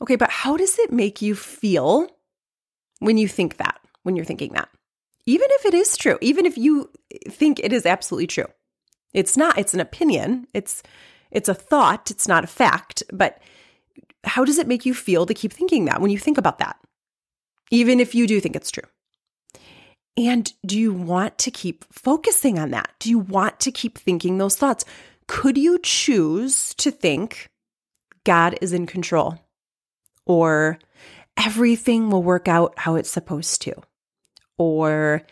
Okay, 0.00 0.16
but 0.16 0.30
how 0.30 0.56
does 0.56 0.78
it 0.78 0.92
make 0.92 1.22
you 1.22 1.34
feel 1.34 2.08
when 2.98 3.16
you 3.16 3.28
think 3.28 3.56
that, 3.58 3.80
when 4.02 4.16
you're 4.16 4.24
thinking 4.24 4.52
that? 4.52 4.68
Even 5.26 5.46
if 5.52 5.66
it 5.66 5.74
is 5.74 5.96
true, 5.96 6.18
even 6.20 6.44
if 6.44 6.58
you 6.58 6.90
think 7.28 7.60
it 7.60 7.72
is 7.72 7.86
absolutely 7.86 8.26
true. 8.26 8.48
It's 9.12 9.36
not, 9.36 9.58
it's 9.58 9.74
an 9.74 9.80
opinion. 9.80 10.46
It's 10.54 10.82
it's 11.30 11.48
a 11.48 11.54
thought, 11.54 12.10
it's 12.10 12.28
not 12.28 12.44
a 12.44 12.48
fact, 12.48 13.02
but 13.10 13.40
how 14.24 14.44
does 14.44 14.58
it 14.58 14.68
make 14.68 14.84
you 14.84 14.94
feel 14.94 15.26
to 15.26 15.34
keep 15.34 15.52
thinking 15.52 15.86
that 15.86 16.00
when 16.00 16.10
you 16.10 16.18
think 16.18 16.38
about 16.38 16.58
that? 16.58 16.76
Even 17.70 18.00
if 18.00 18.14
you 18.14 18.26
do 18.26 18.38
think 18.40 18.54
it's 18.54 18.70
true. 18.70 18.84
And 20.16 20.52
do 20.66 20.78
you 20.78 20.92
want 20.92 21.38
to 21.38 21.50
keep 21.50 21.84
focusing 21.92 22.58
on 22.58 22.70
that? 22.70 22.92
Do 22.98 23.08
you 23.08 23.18
want 23.18 23.60
to 23.60 23.72
keep 23.72 23.96
thinking 23.96 24.38
those 24.38 24.56
thoughts? 24.56 24.84
Could 25.26 25.56
you 25.56 25.78
choose 25.82 26.74
to 26.74 26.90
think 26.90 27.48
God 28.24 28.58
is 28.60 28.72
in 28.72 28.86
control 28.86 29.38
or 30.26 30.78
everything 31.36 32.10
will 32.10 32.22
work 32.22 32.46
out 32.46 32.74
how 32.78 32.96
it's 32.96 33.10
supposed 33.10 33.62
to? 33.62 33.74
Or 34.58 35.22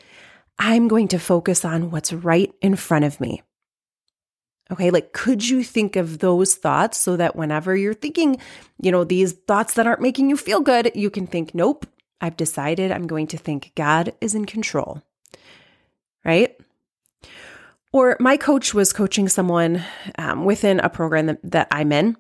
I'm 0.59 0.89
going 0.89 1.09
to 1.09 1.19
focus 1.19 1.65
on 1.65 1.91
what's 1.91 2.13
right 2.13 2.53
in 2.63 2.77
front 2.77 3.05
of 3.05 3.21
me. 3.21 3.43
Okay, 4.71 4.91
like 4.91 5.13
could 5.13 5.47
you 5.47 5.65
think 5.65 5.97
of 5.97 6.21
those 6.21 6.55
thoughts 6.55 6.97
so 6.97 7.17
that 7.17 7.35
whenever 7.35 7.77
you're 7.77 7.93
thinking, 7.93 8.37
you 8.81 8.93
know, 8.93 9.05
these 9.05 9.33
thoughts 9.33 9.75
that 9.75 9.87
aren't 9.87 10.01
making 10.01 10.31
you 10.31 10.37
feel 10.37 10.61
good, 10.61 10.93
you 10.95 11.11
can 11.11 11.27
think, 11.27 11.55
nope, 11.55 11.87
I've 12.21 12.37
decided 12.37 12.93
I'm 12.93 13.07
going 13.07 13.27
to 13.29 13.39
think 13.39 13.73
God 13.75 14.13
is 14.21 14.35
in 14.35 14.45
control. 14.45 15.03
Right? 16.25 16.57
Or 17.93 18.17
my 18.21 18.37
coach 18.37 18.73
was 18.73 18.93
coaching 18.93 19.29
someone 19.29 19.83
um, 20.19 20.45
within 20.45 20.81
a 20.81 20.89
program 20.89 21.27
that, 21.27 21.39
that, 21.43 21.69
I'm 21.71 21.91
in. 21.93 22.17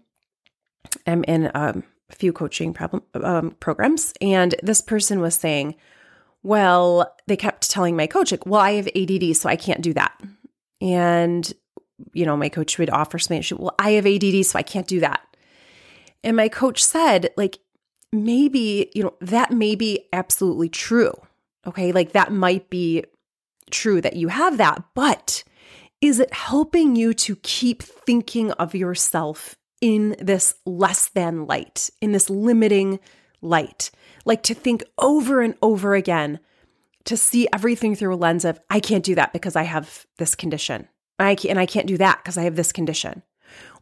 I'm 1.06 1.22
in 1.24 1.50
um, 1.54 1.84
a 2.10 2.16
few 2.16 2.32
coaching 2.32 2.72
problem, 2.72 3.02
um, 3.14 3.52
programs, 3.60 4.12
and 4.20 4.54
this 4.62 4.80
person 4.80 5.20
was 5.20 5.36
saying, 5.36 5.76
"Well, 6.42 7.14
they 7.28 7.36
kept 7.36 7.70
telling 7.70 7.96
my 7.96 8.08
coach, 8.08 8.32
like, 8.32 8.46
well, 8.46 8.60
I 8.60 8.72
have 8.72 8.88
ADD, 8.96 9.36
so 9.36 9.48
I 9.48 9.54
can't 9.54 9.82
do 9.82 9.92
that." 9.92 10.20
And 10.80 11.52
you 12.12 12.24
know, 12.24 12.36
my 12.36 12.48
coach 12.48 12.78
would 12.78 12.90
offer 12.90 13.18
something. 13.18 13.58
well, 13.58 13.74
I 13.78 13.92
have 13.92 14.06
ADD, 14.06 14.44
so 14.46 14.58
I 14.58 14.62
can't 14.62 14.86
do 14.86 15.00
that. 15.00 15.20
And 16.22 16.36
my 16.36 16.48
coach 16.48 16.82
said, 16.82 17.30
like, 17.36 17.58
maybe, 18.12 18.90
you 18.94 19.02
know, 19.02 19.14
that 19.20 19.52
may 19.52 19.74
be 19.74 20.06
absolutely 20.12 20.68
true. 20.68 21.12
Okay. 21.66 21.92
Like 21.92 22.12
that 22.12 22.32
might 22.32 22.70
be 22.70 23.04
true 23.70 24.00
that 24.00 24.16
you 24.16 24.28
have 24.28 24.56
that, 24.58 24.82
but 24.94 25.44
is 26.00 26.18
it 26.18 26.32
helping 26.32 26.96
you 26.96 27.12
to 27.12 27.36
keep 27.36 27.82
thinking 27.82 28.52
of 28.52 28.74
yourself 28.74 29.56
in 29.80 30.16
this 30.18 30.54
less 30.64 31.08
than 31.08 31.46
light, 31.46 31.90
in 32.00 32.12
this 32.12 32.30
limiting 32.30 32.98
light? 33.42 33.90
Like 34.24 34.42
to 34.44 34.54
think 34.54 34.82
over 34.98 35.42
and 35.42 35.54
over 35.62 35.94
again, 35.94 36.40
to 37.04 37.16
see 37.16 37.48
everything 37.52 37.94
through 37.94 38.14
a 38.14 38.16
lens 38.16 38.44
of, 38.44 38.60
I 38.70 38.80
can't 38.80 39.04
do 39.04 39.14
that 39.14 39.32
because 39.32 39.56
I 39.56 39.62
have 39.62 40.06
this 40.18 40.34
condition. 40.34 40.88
I 41.18 41.34
can't, 41.34 41.50
and 41.50 41.58
I 41.58 41.66
can't 41.66 41.86
do 41.86 41.98
that 41.98 42.18
because 42.22 42.38
I 42.38 42.42
have 42.42 42.56
this 42.56 42.72
condition. 42.72 43.22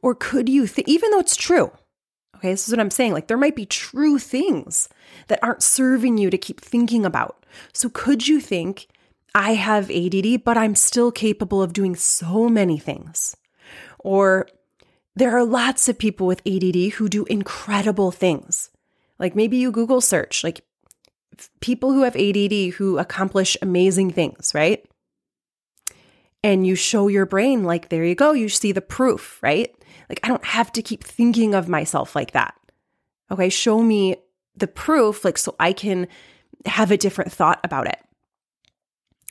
Or 0.02 0.14
could 0.14 0.48
you, 0.48 0.66
th- 0.66 0.88
even 0.88 1.10
though 1.10 1.20
it's 1.20 1.36
true, 1.36 1.70
okay, 2.38 2.50
this 2.50 2.66
is 2.66 2.72
what 2.72 2.80
I'm 2.80 2.90
saying, 2.90 3.12
like 3.12 3.26
there 3.26 3.36
might 3.36 3.56
be 3.56 3.66
true 3.66 4.18
things 4.18 4.88
that 5.26 5.40
aren't 5.42 5.62
serving 5.62 6.18
you 6.18 6.30
to 6.30 6.38
keep 6.38 6.60
thinking 6.60 7.04
about. 7.04 7.44
So 7.72 7.88
could 7.88 8.28
you 8.28 8.40
think, 8.40 8.88
I 9.34 9.54
have 9.54 9.90
ADD, 9.90 10.44
but 10.44 10.56
I'm 10.56 10.74
still 10.74 11.12
capable 11.12 11.62
of 11.62 11.72
doing 11.72 11.94
so 11.94 12.48
many 12.48 12.78
things? 12.78 13.36
Or 13.98 14.48
there 15.14 15.36
are 15.36 15.44
lots 15.44 15.88
of 15.88 15.98
people 15.98 16.26
with 16.26 16.46
ADD 16.46 16.92
who 16.94 17.08
do 17.08 17.24
incredible 17.24 18.10
things. 18.10 18.70
Like 19.18 19.34
maybe 19.34 19.56
you 19.56 19.72
Google 19.72 20.00
search, 20.00 20.44
like 20.44 20.60
people 21.60 21.92
who 21.92 22.02
have 22.02 22.16
ADD 22.16 22.74
who 22.74 22.98
accomplish 22.98 23.56
amazing 23.60 24.12
things, 24.12 24.52
right? 24.54 24.87
And 26.42 26.66
you 26.66 26.74
show 26.74 27.08
your 27.08 27.26
brain, 27.26 27.64
like, 27.64 27.88
there 27.88 28.04
you 28.04 28.14
go, 28.14 28.32
you 28.32 28.48
see 28.48 28.72
the 28.72 28.80
proof, 28.80 29.42
right? 29.42 29.74
Like, 30.08 30.20
I 30.22 30.28
don't 30.28 30.44
have 30.44 30.72
to 30.72 30.82
keep 30.82 31.04
thinking 31.04 31.54
of 31.54 31.68
myself 31.68 32.14
like 32.14 32.32
that. 32.32 32.54
Okay, 33.30 33.48
show 33.48 33.82
me 33.82 34.16
the 34.56 34.68
proof, 34.68 35.24
like, 35.24 35.38
so 35.38 35.54
I 35.60 35.72
can 35.72 36.08
have 36.66 36.90
a 36.90 36.96
different 36.96 37.32
thought 37.32 37.60
about 37.64 37.86
it. 37.86 37.98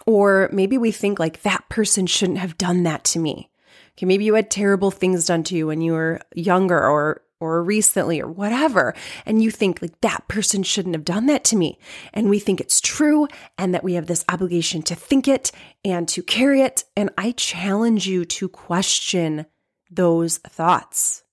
Or 0.06 0.50
maybe 0.54 0.78
we 0.78 0.91
think, 0.91 1.20
like, 1.20 1.41
that 1.41 1.67
person 1.70 2.08
shouldn't 2.08 2.38
have 2.38 2.58
done 2.58 2.84
that 2.84 3.04
to 3.06 3.20
me. 3.20 3.50
Okay, 3.98 4.06
maybe 4.06 4.26
you 4.26 4.36
had 4.36 4.52
terrible 4.52 4.91
things 4.91 5.26
done 5.26 5.43
to 5.43 5.56
you 5.56 5.67
when 5.67 5.82
you 5.82 5.93
were 5.93 6.22
younger 6.36 6.80
or 6.80 7.22
or 7.39 7.63
recently 7.63 8.21
or 8.21 8.28
whatever, 8.28 8.93
and 9.26 9.41
you 9.41 9.52
think 9.52 9.82
like 9.82 10.00
that 10.02 10.28
person 10.28 10.63
shouldn't 10.63 10.95
have 10.95 11.06
done 11.06 11.28
that 11.28 11.43
to 11.45 11.56
me. 11.56 11.78
And 12.13 12.30
we 12.30 12.39
think 12.39 12.60
it's 12.60 12.82
true 12.82 13.28
and 13.58 13.73
that 13.73 13.84
we 13.84 13.93
have 13.93 14.08
this 14.08 14.26
obligation 14.30 14.82
to 14.84 14.95
think 14.95 15.28
it 15.28 15.52
and 15.86 16.08
to 16.10 16.23
carry 16.23 16.62
it. 16.62 16.84
And 16.95 17.10
I 17.17 17.32
challenge 17.32 18.08
you 18.08 18.26
to 18.26 18.50
question 18.50 19.45
those 19.89 20.39
thoughts. 20.39 21.23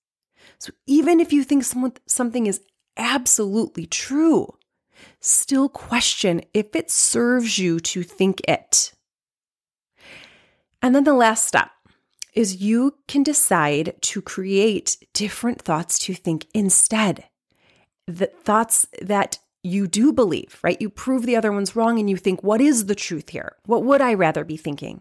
So 0.58 0.72
even 0.86 1.20
if 1.20 1.32
you 1.32 1.44
think 1.44 1.64
someone, 1.64 1.92
something 2.06 2.46
is 2.46 2.60
absolutely 2.96 3.86
true, 3.86 4.54
still 5.20 5.68
question 5.68 6.42
if 6.52 6.74
it 6.76 6.90
serves 6.90 7.58
you 7.58 7.80
to 7.80 8.02
think 8.02 8.40
it. 8.48 8.92
And 10.80 10.94
then 10.94 11.04
the 11.04 11.14
last 11.14 11.46
step 11.46 11.70
is 12.34 12.62
you 12.62 12.96
can 13.08 13.22
decide 13.22 13.94
to 14.02 14.20
create 14.20 14.96
different 15.12 15.62
thoughts 15.62 15.98
to 16.00 16.14
think 16.14 16.46
instead. 16.52 17.24
The 18.06 18.26
thoughts 18.26 18.86
that 19.00 19.38
you 19.62 19.86
do 19.86 20.12
believe, 20.12 20.58
right? 20.62 20.80
You 20.80 20.90
prove 20.90 21.24
the 21.24 21.36
other 21.36 21.50
one's 21.50 21.74
wrong 21.74 21.98
and 21.98 22.10
you 22.10 22.18
think, 22.18 22.42
what 22.42 22.60
is 22.60 22.84
the 22.84 22.94
truth 22.94 23.30
here? 23.30 23.56
What 23.64 23.82
would 23.82 24.02
I 24.02 24.12
rather 24.12 24.44
be 24.44 24.58
thinking? 24.58 25.00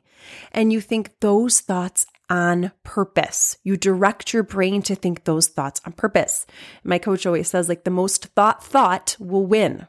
And 0.53 0.71
you 0.71 0.79
think 0.79 1.19
those 1.19 1.59
thoughts 1.59 2.05
on 2.29 2.71
purpose. 2.83 3.57
You 3.63 3.75
direct 3.75 4.33
your 4.33 4.43
brain 4.43 4.81
to 4.83 4.95
think 4.95 5.25
those 5.25 5.49
thoughts 5.49 5.81
on 5.85 5.91
purpose. 5.91 6.45
My 6.83 6.97
coach 6.97 7.25
always 7.25 7.49
says, 7.49 7.67
like, 7.67 7.83
the 7.83 7.91
most 7.91 8.27
thought 8.27 8.63
thought 8.63 9.17
will 9.19 9.45
win, 9.45 9.87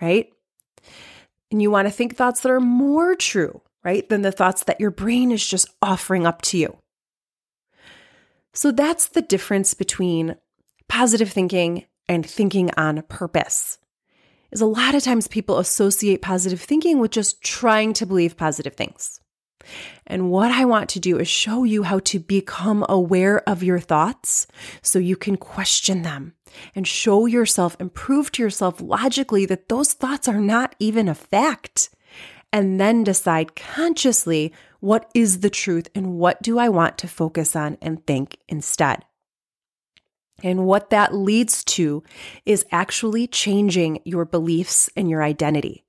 right? 0.00 0.32
And 1.50 1.60
you 1.60 1.70
want 1.70 1.86
to 1.86 1.92
think 1.92 2.16
thoughts 2.16 2.40
that 2.40 2.50
are 2.50 2.60
more 2.60 3.14
true, 3.14 3.60
right, 3.84 4.08
than 4.08 4.22
the 4.22 4.32
thoughts 4.32 4.64
that 4.64 4.80
your 4.80 4.90
brain 4.90 5.30
is 5.30 5.46
just 5.46 5.68
offering 5.82 6.26
up 6.26 6.40
to 6.42 6.56
you. 6.56 6.78
So 8.54 8.70
that's 8.70 9.08
the 9.08 9.22
difference 9.22 9.74
between 9.74 10.36
positive 10.88 11.30
thinking 11.30 11.84
and 12.08 12.24
thinking 12.24 12.70
on 12.76 13.02
purpose. 13.02 13.78
Is 14.52 14.60
a 14.60 14.66
lot 14.66 14.94
of 14.94 15.02
times 15.02 15.26
people 15.26 15.58
associate 15.58 16.22
positive 16.22 16.60
thinking 16.60 17.00
with 17.00 17.10
just 17.10 17.42
trying 17.42 17.92
to 17.94 18.06
believe 18.06 18.36
positive 18.36 18.74
things. 18.74 19.20
And 20.06 20.30
what 20.30 20.52
I 20.52 20.64
want 20.66 20.90
to 20.90 21.00
do 21.00 21.18
is 21.18 21.26
show 21.26 21.64
you 21.64 21.82
how 21.82 21.98
to 22.00 22.18
become 22.18 22.84
aware 22.88 23.46
of 23.48 23.62
your 23.62 23.80
thoughts 23.80 24.46
so 24.82 24.98
you 24.98 25.16
can 25.16 25.36
question 25.36 26.02
them 26.02 26.34
and 26.74 26.86
show 26.86 27.26
yourself 27.26 27.76
and 27.80 27.92
prove 27.92 28.30
to 28.32 28.42
yourself 28.42 28.80
logically 28.80 29.46
that 29.46 29.68
those 29.68 29.92
thoughts 29.92 30.28
are 30.28 30.40
not 30.40 30.76
even 30.78 31.08
a 31.08 31.14
fact. 31.14 31.90
And 32.52 32.78
then 32.78 33.02
decide 33.02 33.56
consciously 33.56 34.52
what 34.84 35.10
is 35.14 35.40
the 35.40 35.48
truth 35.48 35.88
and 35.94 36.18
what 36.18 36.42
do 36.42 36.58
I 36.58 36.68
want 36.68 36.98
to 36.98 37.08
focus 37.08 37.56
on 37.56 37.78
and 37.80 38.06
think 38.06 38.36
instead? 38.50 39.02
And 40.42 40.66
what 40.66 40.90
that 40.90 41.14
leads 41.14 41.64
to 41.64 42.02
is 42.44 42.66
actually 42.70 43.26
changing 43.26 44.00
your 44.04 44.26
beliefs 44.26 44.90
and 44.94 45.08
your 45.08 45.22
identity. 45.22 45.86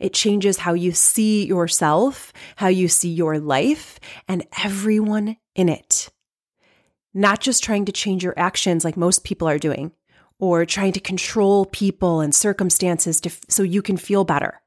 It 0.00 0.12
changes 0.12 0.58
how 0.58 0.74
you 0.74 0.90
see 0.90 1.46
yourself, 1.46 2.32
how 2.56 2.66
you 2.66 2.88
see 2.88 3.10
your 3.10 3.38
life, 3.38 4.00
and 4.26 4.44
everyone 4.64 5.36
in 5.54 5.68
it. 5.68 6.08
Not 7.14 7.40
just 7.40 7.62
trying 7.62 7.84
to 7.84 7.92
change 7.92 8.24
your 8.24 8.34
actions 8.36 8.84
like 8.84 8.96
most 8.96 9.22
people 9.22 9.46
are 9.46 9.58
doing, 9.58 9.92
or 10.40 10.66
trying 10.66 10.94
to 10.94 11.00
control 11.00 11.64
people 11.64 12.20
and 12.20 12.34
circumstances 12.34 13.20
to, 13.20 13.30
so 13.48 13.62
you 13.62 13.82
can 13.82 13.96
feel 13.96 14.24
better. 14.24 14.60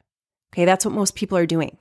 Okay, 0.53 0.63
that's 0.63 0.85
what 0.85 0.95
most 0.95 1.15
people 1.15 1.37
are 1.37 1.45
doing 1.45 1.77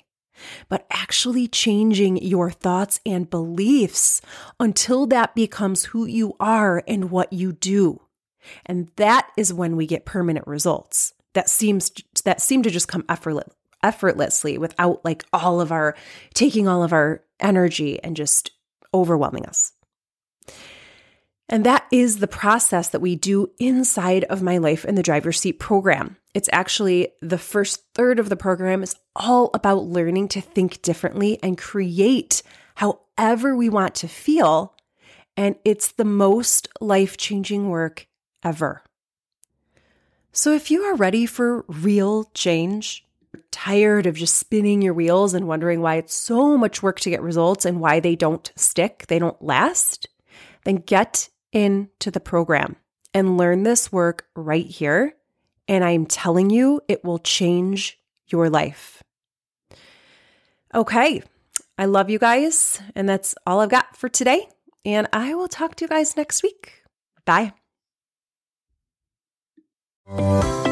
but 0.68 0.86
actually 0.90 1.48
changing 1.48 2.16
your 2.18 2.50
thoughts 2.50 3.00
and 3.04 3.30
beliefs 3.30 4.20
until 4.60 5.06
that 5.06 5.34
becomes 5.34 5.86
who 5.86 6.06
you 6.06 6.36
are 6.40 6.82
and 6.86 7.10
what 7.10 7.32
you 7.32 7.52
do. 7.52 8.00
And 8.66 8.90
that 8.96 9.28
is 9.36 9.52
when 9.52 9.76
we 9.76 9.86
get 9.86 10.04
permanent 10.04 10.46
results. 10.46 11.12
That 11.34 11.50
seems 11.50 11.92
that 12.24 12.40
seem 12.40 12.62
to 12.62 12.70
just 12.70 12.88
come 12.88 13.04
effortless, 13.08 13.48
effortlessly 13.82 14.58
without 14.58 15.04
like 15.04 15.24
all 15.32 15.60
of 15.60 15.70
our 15.70 15.94
taking 16.34 16.66
all 16.66 16.82
of 16.82 16.92
our 16.92 17.22
energy 17.40 18.02
and 18.02 18.16
just 18.16 18.50
overwhelming 18.94 19.46
us. 19.46 19.72
And 21.48 21.64
that 21.64 21.86
is 21.90 22.18
the 22.18 22.28
process 22.28 22.90
that 22.90 23.00
we 23.00 23.16
do 23.16 23.50
inside 23.58 24.24
of 24.24 24.42
my 24.42 24.58
life 24.58 24.84
in 24.84 24.96
the 24.96 25.02
driver's 25.02 25.40
seat 25.40 25.58
program. 25.58 26.16
It's 26.34 26.50
actually 26.52 27.08
the 27.22 27.38
first 27.38 27.84
third 27.94 28.18
of 28.18 28.28
the 28.28 28.36
program 28.36 28.82
is 28.82 28.94
all 29.16 29.50
about 29.54 29.84
learning 29.84 30.28
to 30.28 30.42
think 30.42 30.82
differently 30.82 31.38
and 31.42 31.56
create 31.56 32.42
however 32.74 33.56
we 33.56 33.70
want 33.70 33.94
to 33.96 34.08
feel. 34.08 34.74
And 35.36 35.56
it's 35.64 35.92
the 35.92 36.04
most 36.04 36.68
life 36.80 37.16
changing 37.16 37.70
work 37.70 38.06
ever. 38.44 38.82
So 40.32 40.52
if 40.52 40.70
you 40.70 40.82
are 40.82 40.94
ready 40.94 41.24
for 41.24 41.64
real 41.66 42.24
change, 42.34 43.06
tired 43.50 44.06
of 44.06 44.14
just 44.14 44.36
spinning 44.36 44.82
your 44.82 44.94
wheels 44.94 45.32
and 45.32 45.48
wondering 45.48 45.80
why 45.80 45.96
it's 45.96 46.14
so 46.14 46.58
much 46.58 46.82
work 46.82 47.00
to 47.00 47.10
get 47.10 47.22
results 47.22 47.64
and 47.64 47.80
why 47.80 48.00
they 48.00 48.14
don't 48.14 48.52
stick, 48.54 49.06
they 49.08 49.18
don't 49.18 49.42
last, 49.42 50.06
then 50.64 50.76
get 50.76 51.30
into 51.52 52.10
the 52.10 52.20
program 52.20 52.76
and 53.14 53.36
learn 53.36 53.62
this 53.62 53.90
work 53.92 54.26
right 54.36 54.66
here. 54.66 55.14
And 55.66 55.84
I'm 55.84 56.06
telling 56.06 56.50
you, 56.50 56.80
it 56.88 57.04
will 57.04 57.18
change 57.18 57.98
your 58.28 58.48
life. 58.48 59.02
Okay, 60.74 61.22
I 61.76 61.84
love 61.86 62.10
you 62.10 62.18
guys. 62.18 62.80
And 62.94 63.08
that's 63.08 63.34
all 63.46 63.60
I've 63.60 63.70
got 63.70 63.96
for 63.96 64.08
today. 64.08 64.48
And 64.84 65.08
I 65.12 65.34
will 65.34 65.48
talk 65.48 65.74
to 65.76 65.84
you 65.84 65.88
guys 65.88 66.16
next 66.16 66.42
week. 66.42 66.82
Bye. 67.24 67.52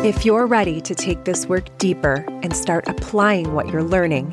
If 0.04 0.24
you're 0.24 0.46
ready 0.46 0.80
to 0.80 0.94
take 0.94 1.24
this 1.24 1.46
work 1.46 1.76
deeper 1.78 2.24
and 2.42 2.56
start 2.56 2.88
applying 2.88 3.52
what 3.52 3.68
you're 3.68 3.82
learning, 3.82 4.32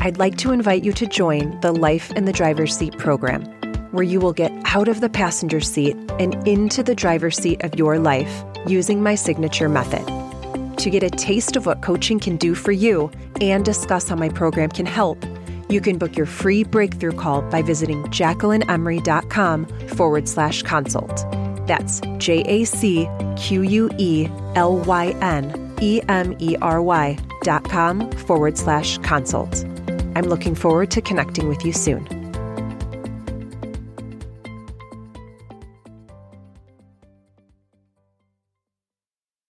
I'd 0.00 0.18
like 0.18 0.38
to 0.38 0.50
invite 0.50 0.82
you 0.82 0.92
to 0.94 1.06
join 1.06 1.60
the 1.60 1.72
Life 1.72 2.10
in 2.12 2.24
the 2.24 2.32
Driver's 2.32 2.76
Seat 2.76 2.96
program, 2.96 3.44
where 3.92 4.04
you 4.04 4.20
will 4.20 4.32
get 4.32 4.52
out 4.66 4.88
of 4.88 5.00
the 5.00 5.08
passenger 5.08 5.60
seat 5.60 5.96
and 6.18 6.34
into 6.46 6.82
the 6.82 6.94
driver's 6.94 7.36
seat 7.36 7.62
of 7.62 7.74
your 7.74 7.98
life 7.98 8.44
using 8.66 9.02
my 9.02 9.14
signature 9.14 9.68
method. 9.68 10.06
To 10.78 10.90
get 10.90 11.02
a 11.02 11.10
taste 11.10 11.56
of 11.56 11.66
what 11.66 11.82
coaching 11.82 12.18
can 12.18 12.36
do 12.36 12.54
for 12.54 12.72
you 12.72 13.10
and 13.40 13.64
discuss 13.64 14.08
how 14.08 14.16
my 14.16 14.28
program 14.28 14.70
can 14.70 14.86
help, 14.86 15.22
you 15.68 15.80
can 15.80 15.98
book 15.98 16.16
your 16.16 16.26
free 16.26 16.64
breakthrough 16.64 17.12
call 17.12 17.42
by 17.42 17.62
visiting 17.62 18.02
jacquelynemery.com 18.04 19.66
forward 19.88 20.28
slash 20.28 20.62
consult. 20.62 21.24
That's 21.66 22.00
J 22.18 22.42
A 22.46 22.64
C 22.64 23.08
Q 23.36 23.62
U 23.62 23.90
E 23.98 24.28
L 24.56 24.78
Y 24.78 25.14
N 25.20 25.76
E 25.80 26.00
M 26.08 26.34
E 26.38 26.56
R 26.60 26.82
Y 26.82 27.18
dot 27.42 27.64
com 27.64 28.10
forward 28.12 28.58
slash 28.58 28.98
consult. 28.98 29.64
I'm 30.16 30.24
looking 30.24 30.54
forward 30.54 30.90
to 30.90 31.00
connecting 31.00 31.48
with 31.48 31.64
you 31.64 31.72
soon. 31.72 32.19